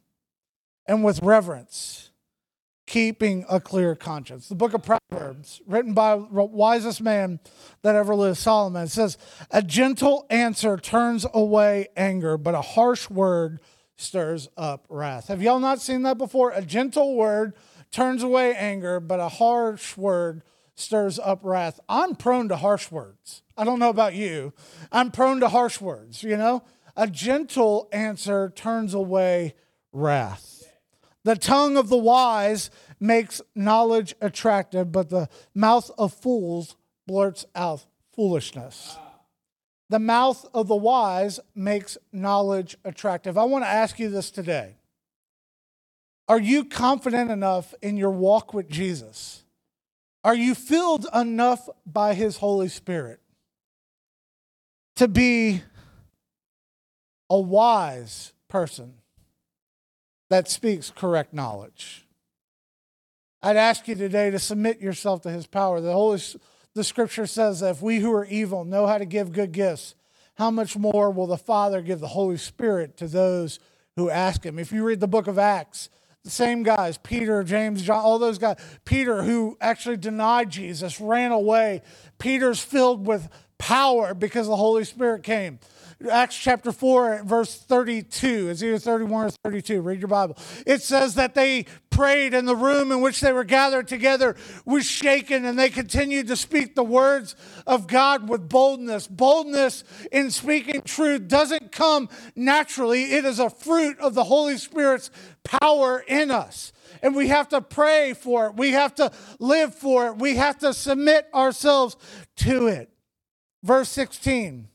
and 0.87 1.03
with 1.03 1.21
reverence, 1.21 2.09
keeping 2.87 3.45
a 3.47 3.59
clear 3.59 3.93
conscience. 3.93 4.49
The 4.49 4.55
book 4.55 4.73
of 4.73 4.81
Proverbs, 4.81 5.61
written 5.67 5.93
by 5.93 6.15
the 6.15 6.43
wisest 6.43 6.99
man 6.99 7.39
that 7.83 7.95
ever 7.95 8.15
lived, 8.15 8.39
Solomon, 8.39 8.87
says, 8.87 9.19
A 9.51 9.61
gentle 9.61 10.25
answer 10.31 10.77
turns 10.77 11.27
away 11.31 11.89
anger, 11.95 12.39
but 12.39 12.55
a 12.55 12.61
harsh 12.61 13.07
word 13.07 13.59
stirs 13.97 14.47
up 14.57 14.87
wrath. 14.89 15.27
Have 15.27 15.43
y'all 15.43 15.59
not 15.59 15.79
seen 15.79 16.01
that 16.03 16.17
before? 16.17 16.49
A 16.51 16.63
gentle 16.63 17.15
word 17.15 17.53
turns 17.91 18.23
away 18.23 18.53
anger, 18.55 18.99
but 18.99 19.19
a 19.19 19.29
harsh 19.29 19.97
word 19.97 20.43
stirs 20.75 21.17
up 21.19 21.39
wrath. 21.43 21.79
I'm 21.89 22.15
prone 22.15 22.49
to 22.49 22.57
harsh 22.57 22.91
words. 22.91 23.41
I 23.57 23.63
don't 23.63 23.79
know 23.79 23.89
about 23.89 24.13
you. 24.13 24.53
I'm 24.91 25.11
prone 25.11 25.39
to 25.39 25.49
harsh 25.49 25.81
words, 25.81 26.21
you 26.23 26.37
know? 26.37 26.63
A 26.95 27.07
gentle 27.07 27.89
answer 27.91 28.51
turns 28.55 28.93
away 28.93 29.55
wrath. 29.91 30.63
The 31.23 31.35
tongue 31.35 31.77
of 31.77 31.89
the 31.89 31.97
wise 31.97 32.69
makes 32.99 33.41
knowledge 33.55 34.15
attractive, 34.21 34.91
but 34.91 35.09
the 35.09 35.29
mouth 35.53 35.91
of 35.97 36.13
fools 36.13 36.75
blurts 37.05 37.45
out 37.55 37.85
foolishness. 38.15 38.97
the 39.89 39.99
mouth 39.99 40.45
of 40.53 40.67
the 40.67 40.75
wise 40.75 41.39
makes 41.55 41.97
knowledge 42.11 42.77
attractive. 42.83 43.37
I 43.37 43.45
want 43.45 43.63
to 43.63 43.69
ask 43.69 43.99
you 43.99 44.09
this 44.09 44.31
today. 44.31 44.75
Are 46.27 46.39
you 46.39 46.65
confident 46.65 47.31
enough 47.31 47.73
in 47.81 47.95
your 47.95 48.11
walk 48.11 48.53
with 48.53 48.69
Jesus? 48.69 49.43
Are 50.23 50.35
you 50.35 50.55
filled 50.55 51.07
enough 51.13 51.69
by 51.85 52.13
His 52.13 52.37
Holy 52.37 52.67
Spirit 52.67 53.21
to 54.97 55.07
be 55.07 55.61
a 57.29 57.39
wise 57.39 58.33
person 58.49 58.95
that 60.29 60.49
speaks 60.49 60.89
correct 60.89 61.33
knowledge? 61.33 62.05
I'd 63.41 63.55
ask 63.55 63.87
you 63.87 63.95
today 63.95 64.29
to 64.31 64.39
submit 64.39 64.81
yourself 64.81 65.21
to 65.21 65.29
His 65.29 65.47
power. 65.47 65.79
The 65.79 65.93
Holy 65.93 66.19
the 66.73 66.83
scripture 66.83 67.25
says 67.25 67.61
that 67.61 67.71
if 67.71 67.81
we 67.81 67.99
who 67.99 68.13
are 68.13 68.25
evil 68.25 68.65
know 68.65 68.85
how 68.85 68.97
to 68.97 69.05
give 69.05 69.31
good 69.31 69.53
gifts, 69.53 69.95
how 70.35 70.51
much 70.51 70.77
more 70.77 71.09
will 71.09 71.25
the 71.25 71.37
Father 71.37 71.81
give 71.81 72.01
the 72.01 72.07
Holy 72.09 72.37
Spirit 72.37 72.97
to 72.97 73.07
those 73.07 73.59
who 73.95 74.09
ask 74.09 74.45
Him? 74.45 74.59
If 74.59 74.73
you 74.73 74.83
read 74.83 74.99
the 74.99 75.07
book 75.07 75.27
of 75.27 75.39
Acts, 75.39 75.89
the 76.27 76.31
same 76.31 76.61
guys, 76.63 76.97
Peter, 76.97 77.41
James, 77.41 77.81
John, 77.81 78.03
all 78.03 78.19
those 78.19 78.37
guys, 78.37 78.57
Peter, 78.83 79.23
who 79.23 79.57
actually 79.61 79.95
denied 79.95 80.49
Jesus, 80.49 80.99
ran 80.99 81.31
away. 81.31 81.81
Peter's 82.19 82.59
filled 82.59 83.07
with 83.07 83.29
power 83.57 84.13
because 84.13 84.47
the 84.47 84.55
Holy 84.55 84.83
Spirit 84.83 85.23
came. 85.23 85.59
Acts 86.11 86.37
chapter 86.37 86.71
4, 86.71 87.23
verse 87.23 87.57
32. 87.57 88.49
It's 88.49 88.61
either 88.61 88.77
31 88.77 89.25
or 89.25 89.29
32. 89.43 89.81
Read 89.81 89.99
your 89.99 90.07
Bible. 90.07 90.37
It 90.67 90.83
says 90.83 91.15
that 91.15 91.33
they 91.33 91.65
prayed, 91.89 92.35
and 92.35 92.47
the 92.47 92.55
room 92.55 92.91
in 92.91 93.01
which 93.01 93.19
they 93.19 93.33
were 93.33 93.43
gathered 93.43 93.87
together 93.87 94.35
was 94.63 94.85
shaken, 94.85 95.43
and 95.43 95.57
they 95.57 95.69
continued 95.69 96.27
to 96.27 96.35
speak 96.35 96.75
the 96.75 96.83
words 96.83 97.35
of 97.65 97.87
God 97.87 98.29
with 98.29 98.47
boldness. 98.47 99.07
Boldness 99.07 99.83
in 100.11 100.29
speaking 100.29 100.83
truth 100.83 101.27
doesn't 101.27 101.71
come 101.71 102.09
naturally, 102.35 103.13
it 103.13 103.25
is 103.25 103.39
a 103.39 103.49
fruit 103.49 103.99
of 103.99 104.13
the 104.13 104.25
Holy 104.25 104.57
Spirit's 104.57 105.09
power 105.43 106.03
in 106.07 106.29
us. 106.29 106.73
And 107.01 107.15
we 107.15 107.29
have 107.29 107.49
to 107.49 107.61
pray 107.61 108.13
for 108.13 108.47
it. 108.47 108.55
We 108.55 108.71
have 108.71 108.93
to 108.95 109.11
live 109.39 109.73
for 109.73 110.07
it. 110.07 110.17
We 110.17 110.35
have 110.35 110.59
to 110.59 110.73
submit 110.73 111.27
ourselves 111.33 111.97
to 112.37 112.67
it. 112.67 112.91
Verse 113.63 113.89
16 113.89 114.67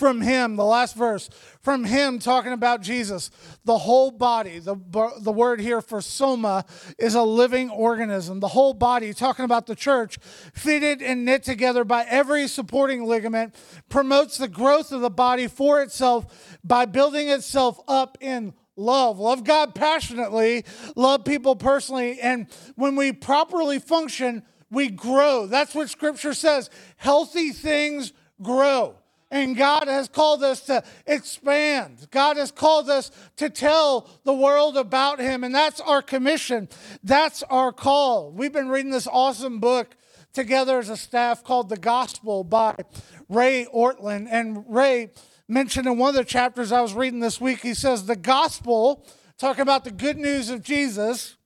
from 0.00 0.22
him, 0.22 0.56
the 0.56 0.64
last 0.64 0.96
verse, 0.96 1.28
from 1.60 1.84
him 1.84 2.18
talking 2.18 2.52
about 2.52 2.80
Jesus, 2.80 3.30
the 3.66 3.76
whole 3.76 4.10
body, 4.10 4.58
the, 4.58 4.74
the 5.20 5.30
word 5.30 5.60
here 5.60 5.82
for 5.82 6.00
soma 6.00 6.64
is 6.98 7.14
a 7.14 7.22
living 7.22 7.68
organism. 7.68 8.40
The 8.40 8.48
whole 8.48 8.72
body, 8.72 9.12
talking 9.12 9.44
about 9.44 9.66
the 9.66 9.76
church, 9.76 10.16
fitted 10.54 11.02
and 11.02 11.26
knit 11.26 11.42
together 11.42 11.84
by 11.84 12.06
every 12.08 12.48
supporting 12.48 13.04
ligament, 13.04 13.54
promotes 13.90 14.38
the 14.38 14.48
growth 14.48 14.90
of 14.90 15.02
the 15.02 15.10
body 15.10 15.46
for 15.46 15.82
itself 15.82 16.58
by 16.64 16.86
building 16.86 17.28
itself 17.28 17.78
up 17.86 18.16
in 18.22 18.54
love. 18.76 19.18
Love 19.18 19.44
God 19.44 19.74
passionately, 19.74 20.64
love 20.96 21.26
people 21.26 21.56
personally, 21.56 22.18
and 22.22 22.46
when 22.74 22.96
we 22.96 23.12
properly 23.12 23.78
function, 23.78 24.44
we 24.70 24.88
grow. 24.88 25.44
That's 25.46 25.74
what 25.74 25.90
scripture 25.90 26.32
says. 26.32 26.70
Healthy 26.96 27.50
things 27.50 28.14
grow. 28.40 28.96
And 29.30 29.56
God 29.56 29.86
has 29.86 30.08
called 30.08 30.42
us 30.42 30.62
to 30.62 30.82
expand. 31.06 32.08
God 32.10 32.36
has 32.36 32.50
called 32.50 32.90
us 32.90 33.12
to 33.36 33.48
tell 33.48 34.10
the 34.24 34.32
world 34.32 34.76
about 34.76 35.20
Him. 35.20 35.44
And 35.44 35.54
that's 35.54 35.80
our 35.80 36.02
commission. 36.02 36.68
That's 37.04 37.44
our 37.44 37.72
call. 37.72 38.32
We've 38.32 38.52
been 38.52 38.68
reading 38.68 38.90
this 38.90 39.06
awesome 39.06 39.60
book 39.60 39.96
together 40.32 40.78
as 40.78 40.88
a 40.88 40.96
staff 40.96 41.44
called 41.44 41.68
The 41.68 41.76
Gospel 41.76 42.42
by 42.42 42.74
Ray 43.28 43.66
Ortlund. 43.72 44.26
And 44.30 44.64
Ray 44.68 45.12
mentioned 45.46 45.86
in 45.86 45.96
one 45.96 46.10
of 46.10 46.16
the 46.16 46.24
chapters 46.24 46.72
I 46.72 46.80
was 46.80 46.94
reading 46.94 47.20
this 47.20 47.40
week, 47.40 47.60
he 47.60 47.74
says, 47.74 48.06
The 48.06 48.16
gospel, 48.16 49.06
talking 49.38 49.62
about 49.62 49.84
the 49.84 49.90
good 49.92 50.16
news 50.16 50.50
of 50.50 50.62
Jesus, 50.62 51.36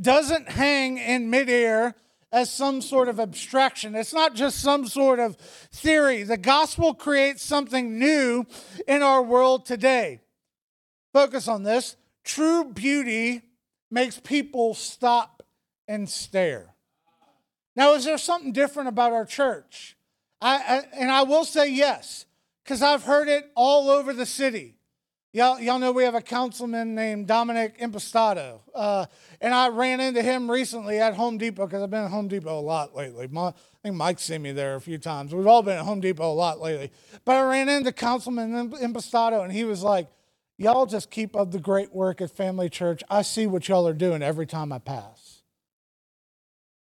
doesn't 0.00 0.48
hang 0.48 0.98
in 0.98 1.30
midair 1.30 1.94
as 2.32 2.50
some 2.50 2.80
sort 2.80 3.08
of 3.08 3.18
abstraction. 3.18 3.94
It's 3.94 4.14
not 4.14 4.34
just 4.34 4.60
some 4.60 4.86
sort 4.86 5.18
of 5.18 5.36
theory. 5.36 6.22
The 6.22 6.36
gospel 6.36 6.94
creates 6.94 7.42
something 7.42 7.98
new 7.98 8.46
in 8.86 9.02
our 9.02 9.22
world 9.22 9.66
today. 9.66 10.20
Focus 11.12 11.48
on 11.48 11.64
this. 11.64 11.96
True 12.24 12.64
beauty 12.64 13.42
makes 13.90 14.20
people 14.20 14.74
stop 14.74 15.42
and 15.88 16.08
stare. 16.08 16.74
Now, 17.74 17.94
is 17.94 18.04
there 18.04 18.18
something 18.18 18.52
different 18.52 18.88
about 18.88 19.12
our 19.12 19.24
church? 19.24 19.96
I, 20.40 20.56
I 20.56 20.82
and 20.96 21.10
I 21.10 21.22
will 21.22 21.44
say 21.44 21.70
yes, 21.70 22.26
because 22.62 22.82
I've 22.82 23.04
heard 23.04 23.28
it 23.28 23.50
all 23.54 23.90
over 23.90 24.12
the 24.12 24.26
city. 24.26 24.76
Y'all, 25.32 25.60
y'all 25.60 25.78
know 25.78 25.92
we 25.92 26.02
have 26.02 26.16
a 26.16 26.20
councilman 26.20 26.96
named 26.96 27.28
Dominick 27.28 27.78
Impastato. 27.78 28.60
Uh, 28.74 29.06
and 29.40 29.54
I 29.54 29.68
ran 29.68 30.00
into 30.00 30.22
him 30.22 30.50
recently 30.50 30.98
at 30.98 31.14
Home 31.14 31.38
Depot 31.38 31.66
because 31.66 31.84
I've 31.84 31.90
been 31.90 32.04
at 32.04 32.10
Home 32.10 32.26
Depot 32.26 32.58
a 32.58 32.60
lot 32.60 32.96
lately. 32.96 33.28
My, 33.28 33.48
I 33.48 33.54
think 33.82 33.94
Mike's 33.94 34.22
seen 34.22 34.42
me 34.42 34.50
there 34.50 34.74
a 34.74 34.80
few 34.80 34.98
times. 34.98 35.32
We've 35.32 35.46
all 35.46 35.62
been 35.62 35.78
at 35.78 35.84
Home 35.84 36.00
Depot 36.00 36.32
a 36.32 36.34
lot 36.34 36.60
lately. 36.60 36.90
But 37.24 37.36
I 37.36 37.48
ran 37.48 37.68
into 37.68 37.92
Councilman 37.92 38.72
Impastato 38.72 39.44
and 39.44 39.52
he 39.52 39.62
was 39.62 39.82
like, 39.82 40.08
Y'all 40.60 40.84
just 40.84 41.10
keep 41.10 41.34
up 41.34 41.52
the 41.52 41.58
great 41.58 41.94
work 41.94 42.20
at 42.20 42.30
Family 42.30 42.68
Church. 42.68 43.02
I 43.08 43.22
see 43.22 43.46
what 43.46 43.66
y'all 43.66 43.88
are 43.88 43.94
doing 43.94 44.22
every 44.22 44.46
time 44.46 44.74
I 44.74 44.78
pass. 44.78 45.40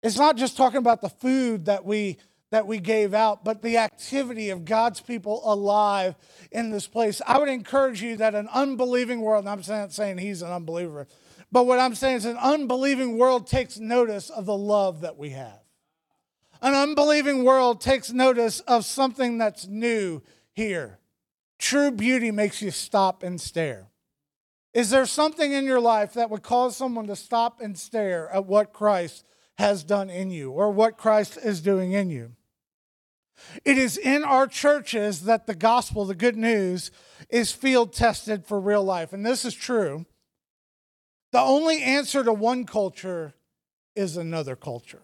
It's 0.02 0.18
not 0.18 0.36
just 0.36 0.58
talking 0.58 0.80
about 0.80 1.00
the 1.00 1.08
food 1.08 1.64
that 1.68 1.86
we 1.86 2.18
that 2.54 2.68
we 2.68 2.78
gave 2.78 3.16
out, 3.16 3.44
but 3.44 3.64
the 3.64 3.80
activity 3.80 4.52
of 4.52 4.64
God's 4.64 5.02
people 5.02 5.42
alive 5.44 6.14
in 6.52 6.70
this 6.70 6.86
place. 6.86 7.20
I 7.26 7.40
would 7.40 7.50
encourage 7.50 8.04
you 8.04 8.16
that 8.18 8.36
an 8.36 8.48
unbelieving 8.54 9.22
world, 9.22 9.48
I'm 9.48 9.64
not 9.68 9.92
saying 9.92 10.20
he's 10.20 10.44
an 10.44 10.52
unbeliever, 10.52 11.08
but 11.52 11.66
what 11.66 11.80
I'm 11.80 11.96
saying 11.96 12.18
is 12.18 12.26
an 12.26 12.38
unbelieving 12.38 13.18
world 13.18 13.48
takes 13.48 13.80
notice 13.80 14.30
of 14.30 14.46
the 14.46 14.56
love 14.56 15.02
that 15.02 15.18
we 15.18 15.32
have. 15.32 15.62
An 16.62 16.76
unbelieving 16.76 17.44
world 17.44 17.82
takes 17.82 18.12
notice 18.12 18.60
of 18.60 18.86
something 18.86 19.40
that's 19.40 19.66
new 19.66 20.22
here. 20.54 21.00
True 21.58 21.90
beauty 21.90 22.30
makes 22.30 22.62
you 22.62 22.70
stop 22.70 23.24
and 23.24 23.42
stare. 23.42 23.88
Is 24.76 24.92
there 24.92 25.08
something 25.08 25.54
in 25.54 25.66
your 25.66 25.82
life 25.82 26.14
that 26.14 26.30
would 26.30 26.44
cause 26.44 26.78
someone 26.78 27.08
to 27.08 27.16
stop 27.16 27.62
and 27.62 27.76
stare 27.76 28.30
at 28.30 28.46
what 28.46 28.74
Christ 28.74 29.26
has 29.56 29.84
done 29.84 30.12
in 30.12 30.30
you 30.30 30.52
or 30.52 30.70
what 30.70 31.00
Christ 31.00 31.40
is 31.44 31.60
doing 31.60 31.94
in 31.94 32.12
you? 32.12 32.36
It 33.66 33.78
is 33.78 33.98
in 33.98 34.24
our 34.24 34.48
churches 34.48 35.24
that 35.24 35.48
the 35.48 35.56
gospel, 35.56 36.06
the 36.06 36.16
good 36.16 36.38
news, 36.38 36.92
is 37.30 37.52
field 37.52 37.94
tested 37.94 38.46
for 38.46 38.60
real 38.60 38.84
life. 38.84 39.14
And 39.14 39.26
this 39.26 39.46
is 39.46 39.54
true. 39.54 40.06
The 41.32 41.40
only 41.40 41.82
answer 41.82 42.24
to 42.24 42.34
one 42.34 42.66
culture 42.66 43.34
is 43.96 44.18
another 44.18 44.56
culture. 44.56 45.02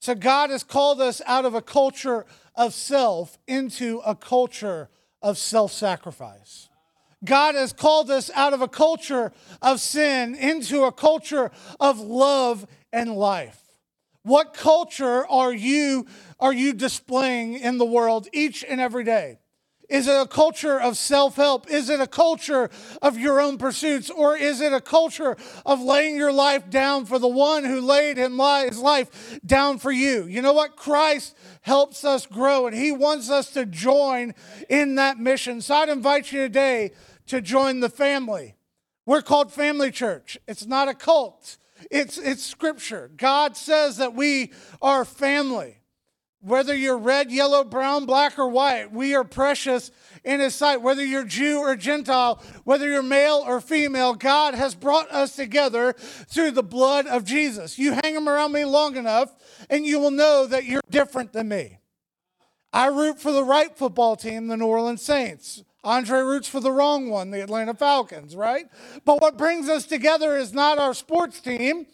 So 0.00 0.14
God 0.14 0.48
has 0.50 0.64
called 0.64 1.00
us 1.00 1.20
out 1.26 1.44
of 1.44 1.54
a 1.54 1.60
culture 1.60 2.24
of 2.54 2.72
self 2.72 3.38
into 3.46 3.98
a 3.98 4.14
culture 4.14 4.88
of 5.20 5.36
self 5.36 5.72
sacrifice. 5.72 6.70
God 7.22 7.54
has 7.54 7.74
called 7.74 8.10
us 8.10 8.30
out 8.34 8.54
of 8.54 8.62
a 8.62 8.68
culture 8.68 9.32
of 9.60 9.80
sin 9.80 10.34
into 10.34 10.84
a 10.84 10.92
culture 10.92 11.50
of 11.78 12.00
love 12.00 12.66
and 12.92 13.14
life. 13.14 13.69
What 14.22 14.52
culture 14.54 15.26
are 15.28 15.52
you 15.52 16.06
are 16.38 16.52
you 16.52 16.72
displaying 16.72 17.54
in 17.54 17.78
the 17.78 17.84
world 17.84 18.28
each 18.32 18.64
and 18.66 18.80
every 18.80 19.04
day? 19.04 19.38
Is 19.90 20.06
it 20.06 20.14
a 20.14 20.26
culture 20.26 20.80
of 20.80 20.96
self 20.96 21.34
help? 21.34 21.68
Is 21.68 21.90
it 21.90 22.00
a 22.00 22.06
culture 22.06 22.70
of 23.02 23.18
your 23.18 23.40
own 23.40 23.58
pursuits? 23.58 24.08
Or 24.08 24.36
is 24.36 24.60
it 24.60 24.72
a 24.72 24.80
culture 24.80 25.36
of 25.66 25.82
laying 25.82 26.16
your 26.16 26.32
life 26.32 26.70
down 26.70 27.06
for 27.06 27.18
the 27.18 27.28
one 27.28 27.64
who 27.64 27.80
laid 27.80 28.16
his 28.16 28.78
life 28.78 29.40
down 29.44 29.78
for 29.78 29.90
you? 29.90 30.26
You 30.26 30.42
know 30.42 30.52
what? 30.52 30.76
Christ 30.76 31.36
helps 31.62 32.04
us 32.04 32.24
grow 32.24 32.68
and 32.68 32.76
he 32.76 32.92
wants 32.92 33.30
us 33.30 33.50
to 33.50 33.66
join 33.66 34.32
in 34.68 34.94
that 34.94 35.18
mission. 35.18 35.60
So 35.60 35.74
I'd 35.74 35.88
invite 35.88 36.30
you 36.30 36.38
today 36.38 36.92
to 37.26 37.40
join 37.40 37.80
the 37.80 37.90
family. 37.90 38.54
We're 39.06 39.22
called 39.22 39.52
Family 39.52 39.90
Church, 39.90 40.38
it's 40.46 40.66
not 40.66 40.86
a 40.86 40.94
cult. 40.94 41.56
It's, 41.90 42.18
it's 42.18 42.44
scripture. 42.44 43.10
God 43.16 43.56
says 43.56 43.96
that 43.96 44.14
we 44.14 44.52
are 44.80 45.04
family. 45.04 45.78
Whether 46.42 46.74
you're 46.74 46.96
red, 46.96 47.30
yellow, 47.30 47.64
brown, 47.64 48.06
black, 48.06 48.38
or 48.38 48.48
white, 48.48 48.92
we 48.92 49.14
are 49.14 49.24
precious 49.24 49.90
in 50.24 50.40
His 50.40 50.54
sight. 50.54 50.80
Whether 50.80 51.04
you're 51.04 51.24
Jew 51.24 51.58
or 51.58 51.76
Gentile, 51.76 52.42
whether 52.64 52.88
you're 52.88 53.02
male 53.02 53.44
or 53.46 53.60
female, 53.60 54.14
God 54.14 54.54
has 54.54 54.74
brought 54.74 55.10
us 55.10 55.36
together 55.36 55.92
through 55.92 56.52
the 56.52 56.62
blood 56.62 57.06
of 57.06 57.26
Jesus. 57.26 57.78
You 57.78 57.92
hang 57.92 58.14
them 58.14 58.26
around 58.26 58.52
me 58.52 58.64
long 58.64 58.96
enough, 58.96 59.34
and 59.68 59.84
you 59.84 59.98
will 59.98 60.10
know 60.10 60.46
that 60.46 60.64
you're 60.64 60.80
different 60.88 61.34
than 61.34 61.48
me. 61.48 61.78
I 62.72 62.86
root 62.86 63.20
for 63.20 63.32
the 63.32 63.44
right 63.44 63.76
football 63.76 64.16
team, 64.16 64.46
the 64.46 64.56
New 64.56 64.66
Orleans 64.66 65.02
Saints. 65.02 65.62
Andre 65.82 66.20
roots 66.20 66.48
for 66.48 66.60
the 66.60 66.72
wrong 66.72 67.08
one, 67.08 67.30
the 67.30 67.42
Atlanta 67.42 67.74
Falcons, 67.74 68.36
right? 68.36 68.66
But 69.04 69.20
what 69.20 69.38
brings 69.38 69.68
us 69.68 69.86
together 69.86 70.36
is 70.36 70.52
not 70.52 70.78
our 70.78 70.92
sports 70.92 71.40
team, 71.40 71.86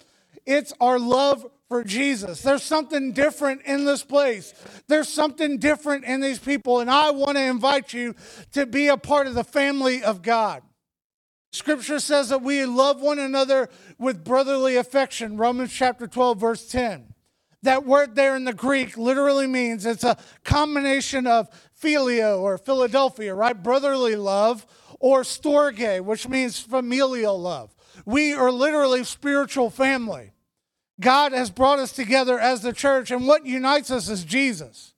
it's 0.44 0.72
our 0.80 0.98
love 0.98 1.46
for 1.68 1.82
Jesus. 1.84 2.42
There's 2.42 2.62
something 2.62 3.12
different 3.12 3.62
in 3.62 3.84
this 3.84 4.02
place. 4.02 4.54
There's 4.86 5.08
something 5.08 5.58
different 5.58 6.04
in 6.04 6.20
these 6.20 6.38
people. 6.38 6.80
And 6.80 6.90
I 6.90 7.10
want 7.10 7.36
to 7.36 7.42
invite 7.42 7.92
you 7.92 8.14
to 8.52 8.66
be 8.66 8.88
a 8.88 8.96
part 8.96 9.26
of 9.26 9.34
the 9.34 9.44
family 9.44 10.02
of 10.02 10.22
God. 10.22 10.62
Scripture 11.52 11.98
says 11.98 12.28
that 12.28 12.42
we 12.42 12.64
love 12.66 13.00
one 13.00 13.18
another 13.18 13.68
with 13.98 14.24
brotherly 14.24 14.76
affection. 14.76 15.36
Romans 15.36 15.72
chapter 15.72 16.06
12, 16.06 16.38
verse 16.38 16.68
10. 16.68 17.14
That 17.66 17.84
word 17.84 18.14
there 18.14 18.36
in 18.36 18.44
the 18.44 18.54
Greek 18.54 18.96
literally 18.96 19.48
means 19.48 19.86
it's 19.86 20.04
a 20.04 20.16
combination 20.44 21.26
of 21.26 21.48
phileo 21.82 22.38
or 22.38 22.58
Philadelphia, 22.58 23.34
right? 23.34 23.60
Brotherly 23.60 24.14
love, 24.14 24.64
or 25.00 25.22
storge, 25.22 26.00
which 26.00 26.28
means 26.28 26.60
familial 26.60 27.40
love. 27.40 27.74
We 28.04 28.32
are 28.32 28.52
literally 28.52 29.02
spiritual 29.02 29.70
family. 29.70 30.30
God 31.00 31.32
has 31.32 31.50
brought 31.50 31.80
us 31.80 31.90
together 31.90 32.38
as 32.38 32.62
the 32.62 32.72
church, 32.72 33.10
and 33.10 33.26
what 33.26 33.44
unites 33.44 33.90
us 33.90 34.08
is 34.08 34.22
Jesus. 34.22 34.94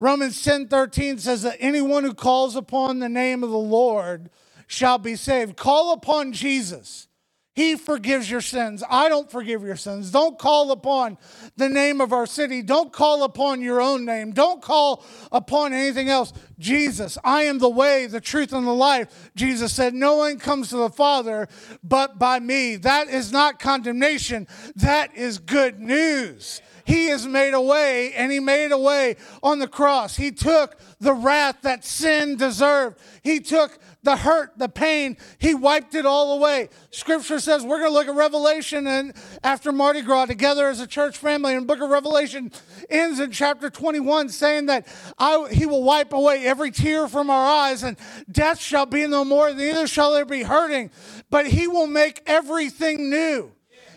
Romans 0.00 0.40
10 0.40 0.68
13 0.68 1.18
says 1.18 1.42
that 1.42 1.56
anyone 1.58 2.04
who 2.04 2.14
calls 2.14 2.54
upon 2.54 3.00
the 3.00 3.08
name 3.08 3.42
of 3.42 3.50
the 3.50 3.58
Lord 3.58 4.30
shall 4.68 4.98
be 4.98 5.16
saved. 5.16 5.56
Call 5.56 5.92
upon 5.92 6.32
Jesus. 6.32 7.08
He 7.54 7.76
forgives 7.76 8.30
your 8.30 8.40
sins. 8.40 8.82
I 8.88 9.10
don't 9.10 9.30
forgive 9.30 9.62
your 9.62 9.76
sins. 9.76 10.10
Don't 10.10 10.38
call 10.38 10.70
upon 10.70 11.18
the 11.56 11.68
name 11.68 12.00
of 12.00 12.10
our 12.12 12.24
city. 12.24 12.62
Don't 12.62 12.90
call 12.90 13.24
upon 13.24 13.60
your 13.60 13.80
own 13.80 14.06
name. 14.06 14.32
Don't 14.32 14.62
call 14.62 15.04
upon 15.30 15.74
anything 15.74 16.08
else. 16.08 16.32
Jesus, 16.58 17.18
I 17.22 17.42
am 17.42 17.58
the 17.58 17.68
way, 17.68 18.06
the 18.06 18.22
truth, 18.22 18.54
and 18.54 18.66
the 18.66 18.72
life. 18.72 19.30
Jesus 19.36 19.74
said, 19.74 19.92
No 19.92 20.16
one 20.16 20.38
comes 20.38 20.70
to 20.70 20.76
the 20.76 20.88
Father 20.88 21.46
but 21.84 22.18
by 22.18 22.40
me. 22.40 22.76
That 22.76 23.08
is 23.08 23.32
not 23.32 23.58
condemnation, 23.58 24.48
that 24.76 25.14
is 25.14 25.38
good 25.38 25.78
news. 25.78 26.62
He 26.92 27.06
has 27.06 27.26
made 27.26 27.54
a 27.54 27.60
way, 27.60 28.12
and 28.12 28.30
He 28.30 28.38
made 28.38 28.70
a 28.70 28.76
way 28.76 29.16
on 29.42 29.60
the 29.60 29.66
cross. 29.66 30.14
He 30.14 30.30
took 30.30 30.78
the 31.00 31.14
wrath 31.14 31.62
that 31.62 31.86
sin 31.86 32.36
deserved. 32.36 32.98
He 33.22 33.40
took 33.40 33.78
the 34.02 34.16
hurt, 34.16 34.52
the 34.58 34.68
pain, 34.68 35.16
he 35.38 35.54
wiped 35.54 35.94
it 35.94 36.04
all 36.04 36.36
away. 36.36 36.68
Scripture 36.90 37.38
says 37.38 37.62
we're 37.62 37.78
going 37.78 37.90
to 37.90 37.94
look 37.94 38.08
at 38.08 38.14
Revelation 38.14 38.86
and 38.86 39.14
after 39.44 39.70
Mardi 39.70 40.02
Gras 40.02 40.26
together 40.26 40.68
as 40.68 40.80
a 40.80 40.86
church 40.86 41.16
family. 41.16 41.54
And 41.54 41.66
book 41.66 41.80
of 41.80 41.88
Revelation 41.88 42.50
ends 42.90 43.20
in 43.20 43.30
chapter 43.30 43.70
21 43.70 44.28
saying 44.28 44.66
that 44.66 44.86
I, 45.18 45.48
he 45.52 45.66
will 45.66 45.84
wipe 45.84 46.12
away 46.12 46.44
every 46.44 46.72
tear 46.72 47.06
from 47.06 47.30
our 47.30 47.46
eyes 47.46 47.84
and 47.84 47.96
death 48.30 48.60
shall 48.60 48.86
be 48.86 49.06
no 49.06 49.24
more, 49.24 49.54
neither 49.54 49.86
shall 49.86 50.12
there 50.12 50.24
be 50.24 50.42
hurting, 50.42 50.90
but 51.30 51.46
he 51.46 51.68
will 51.68 51.86
make 51.86 52.22
everything 52.26 53.08
new. 53.08 53.52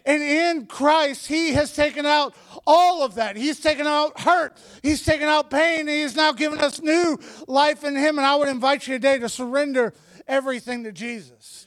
And 0.05 0.21
in 0.21 0.67
Christ, 0.67 1.27
He 1.27 1.53
has 1.53 1.75
taken 1.75 2.05
out 2.05 2.35
all 2.67 3.03
of 3.03 3.15
that. 3.15 3.35
He's 3.35 3.59
taken 3.59 3.87
out 3.87 4.19
hurt. 4.19 4.61
He's 4.83 5.03
taken 5.03 5.27
out 5.27 5.49
pain. 5.49 5.81
And 5.81 5.89
He's 5.89 6.15
now 6.15 6.31
given 6.31 6.59
us 6.59 6.81
new 6.81 7.17
life 7.47 7.83
in 7.83 7.95
Him. 7.95 8.17
And 8.17 8.25
I 8.25 8.35
would 8.35 8.47
invite 8.47 8.87
you 8.87 8.95
today 8.95 9.17
to 9.19 9.29
surrender 9.29 9.93
everything 10.27 10.83
to 10.83 10.91
Jesus. 10.91 11.65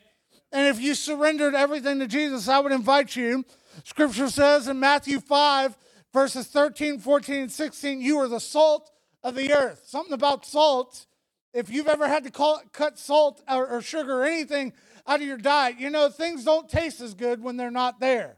And 0.53 0.67
if 0.69 0.81
you 0.81 0.95
surrendered 0.95 1.55
everything 1.55 1.99
to 1.99 2.07
Jesus, 2.07 2.49
I 2.49 2.61
would 2.61 2.73
invite 2.73 3.17
you. 3.17 3.45
Scripture 3.85 4.29
says 4.29 4.69
in 4.69 4.81
Matthew 4.81 5.21
5, 5.21 5.77
verses 6.13 6.47
13, 6.47 7.01
14, 7.01 7.35
and 7.43 7.53
16, 7.53 8.01
you 8.01 8.19
are 8.19 8.29
the 8.29 8.41
salt 8.41 8.91
of 9.23 9.35
the 9.35 9.53
earth. 9.53 9.83
Something 9.87 10.15
about 10.15 10.47
salt. 10.47 11.07
If 11.53 11.71
you've 11.71 11.89
ever 11.89 12.07
had 12.09 12.25
to 12.25 12.31
call, 12.31 12.61
cut 12.73 12.99
salt 12.99 13.43
or, 13.49 13.67
or 13.67 13.83
sugar 13.83 14.23
or 14.23 14.25
anything 14.25 14.73
out 15.09 15.21
of 15.21 15.27
your 15.27 15.39
diet. 15.39 15.81
You 15.81 15.91
know, 15.91 16.09
things 16.11 16.45
don't 16.45 16.69
taste 16.69 17.01
as 17.01 17.15
good 17.15 17.43
when 17.43 17.57
they're 17.57 17.71
not 17.71 17.99
there. 17.99 18.37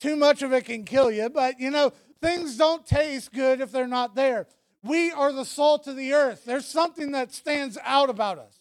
Too 0.00 0.16
much 0.16 0.42
of 0.42 0.52
it 0.52 0.64
can 0.64 0.84
kill 0.84 1.10
you, 1.10 1.28
but 1.28 1.60
you 1.60 1.70
know, 1.70 1.92
things 2.20 2.56
don't 2.56 2.84
taste 2.86 3.32
good 3.32 3.60
if 3.60 3.70
they're 3.70 3.86
not 3.86 4.14
there. 4.14 4.46
We 4.82 5.10
are 5.10 5.32
the 5.32 5.44
salt 5.44 5.86
of 5.86 5.96
the 5.96 6.12
earth. 6.12 6.44
There's 6.44 6.66
something 6.66 7.12
that 7.12 7.32
stands 7.32 7.78
out 7.82 8.10
about 8.10 8.38
us. 8.38 8.60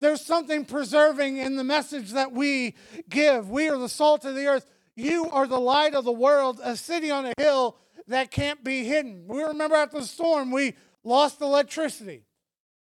There's 0.00 0.20
something 0.20 0.64
preserving 0.64 1.38
in 1.38 1.56
the 1.56 1.64
message 1.64 2.12
that 2.12 2.32
we 2.32 2.74
give. 3.08 3.48
We 3.48 3.68
are 3.68 3.78
the 3.78 3.88
salt 3.88 4.24
of 4.24 4.34
the 4.34 4.46
earth. 4.46 4.66
You 4.96 5.30
are 5.30 5.46
the 5.46 5.60
light 5.60 5.94
of 5.94 6.04
the 6.04 6.12
world, 6.12 6.60
a 6.62 6.76
city 6.76 7.10
on 7.10 7.26
a 7.26 7.32
hill 7.38 7.78
that 8.08 8.30
can't 8.30 8.62
be 8.62 8.84
hidden. 8.84 9.24
We 9.26 9.42
remember 9.42 9.76
after 9.76 10.00
the 10.00 10.06
storm, 10.06 10.50
we 10.50 10.74
lost 11.02 11.40
electricity. 11.40 12.24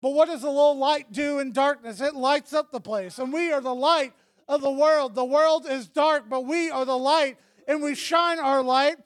But 0.03 0.15
what 0.15 0.27
does 0.27 0.43
a 0.43 0.49
little 0.49 0.77
light 0.77 1.13
do 1.13 1.39
in 1.39 1.53
darkness? 1.53 2.01
It 2.01 2.13
lights 2.13 2.51
up 2.51 2.71
the 2.71 2.81
place. 2.81 3.19
And 3.19 3.31
we 3.31 3.53
are 3.53 3.61
the 3.61 3.73
light 3.73 4.11
of 4.49 4.59
the 4.59 4.69
world. 4.69 5.15
The 5.15 5.23
world 5.23 5.65
is 5.65 5.87
dark, 5.87 6.25
but 6.29 6.45
we 6.45 6.69
are 6.69 6.83
the 6.83 6.97
light, 6.97 7.37
and 7.69 7.81
we 7.81 7.95
shine 7.95 8.37
our 8.37 8.61
light 8.61 8.97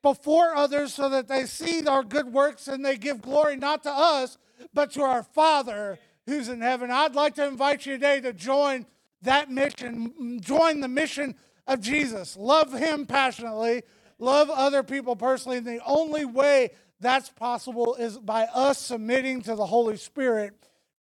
before 0.00 0.54
others 0.54 0.94
so 0.94 1.10
that 1.10 1.28
they 1.28 1.44
see 1.44 1.86
our 1.86 2.02
good 2.02 2.32
works 2.32 2.68
and 2.68 2.82
they 2.82 2.96
give 2.96 3.20
glory 3.20 3.56
not 3.56 3.82
to 3.82 3.90
us, 3.90 4.38
but 4.72 4.92
to 4.92 5.02
our 5.02 5.22
Father 5.22 5.98
who's 6.24 6.48
in 6.48 6.62
heaven. 6.62 6.90
I'd 6.90 7.14
like 7.14 7.34
to 7.34 7.46
invite 7.46 7.84
you 7.84 7.92
today 7.92 8.22
to 8.22 8.32
join 8.32 8.86
that 9.20 9.50
mission, 9.50 10.40
join 10.40 10.80
the 10.80 10.88
mission 10.88 11.34
of 11.66 11.82
Jesus. 11.82 12.34
Love 12.34 12.72
Him 12.72 13.04
passionately, 13.04 13.82
love 14.18 14.48
other 14.48 14.82
people 14.82 15.16
personally. 15.16 15.58
And 15.58 15.66
the 15.66 15.80
only 15.84 16.24
way 16.24 16.70
that's 17.00 17.28
possible 17.28 17.94
is 17.94 18.18
by 18.18 18.44
us 18.44 18.78
submitting 18.78 19.42
to 19.42 19.54
the 19.54 19.66
Holy 19.66 19.96
Spirit, 19.96 20.54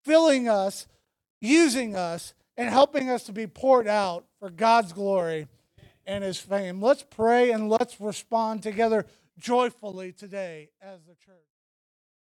filling 0.04 0.50
us, 0.50 0.88
using 1.42 1.96
us, 1.96 2.34
and 2.58 2.70
helping 2.70 3.10
us 3.10 3.24
to 3.24 3.34
be 3.34 3.48
poured 3.48 3.88
out 3.88 4.26
for 4.40 4.50
God's 4.50 4.94
glory 4.94 5.48
and 6.06 6.24
His 6.24 6.40
fame. 6.40 6.82
Let's 6.82 7.04
pray 7.04 7.52
and 7.52 7.70
let's 7.70 8.00
respond 8.00 8.64
together 8.64 9.06
joyfully 9.38 10.12
today 10.12 10.70
as 10.82 11.00
the 11.04 11.16
church. 11.16 11.55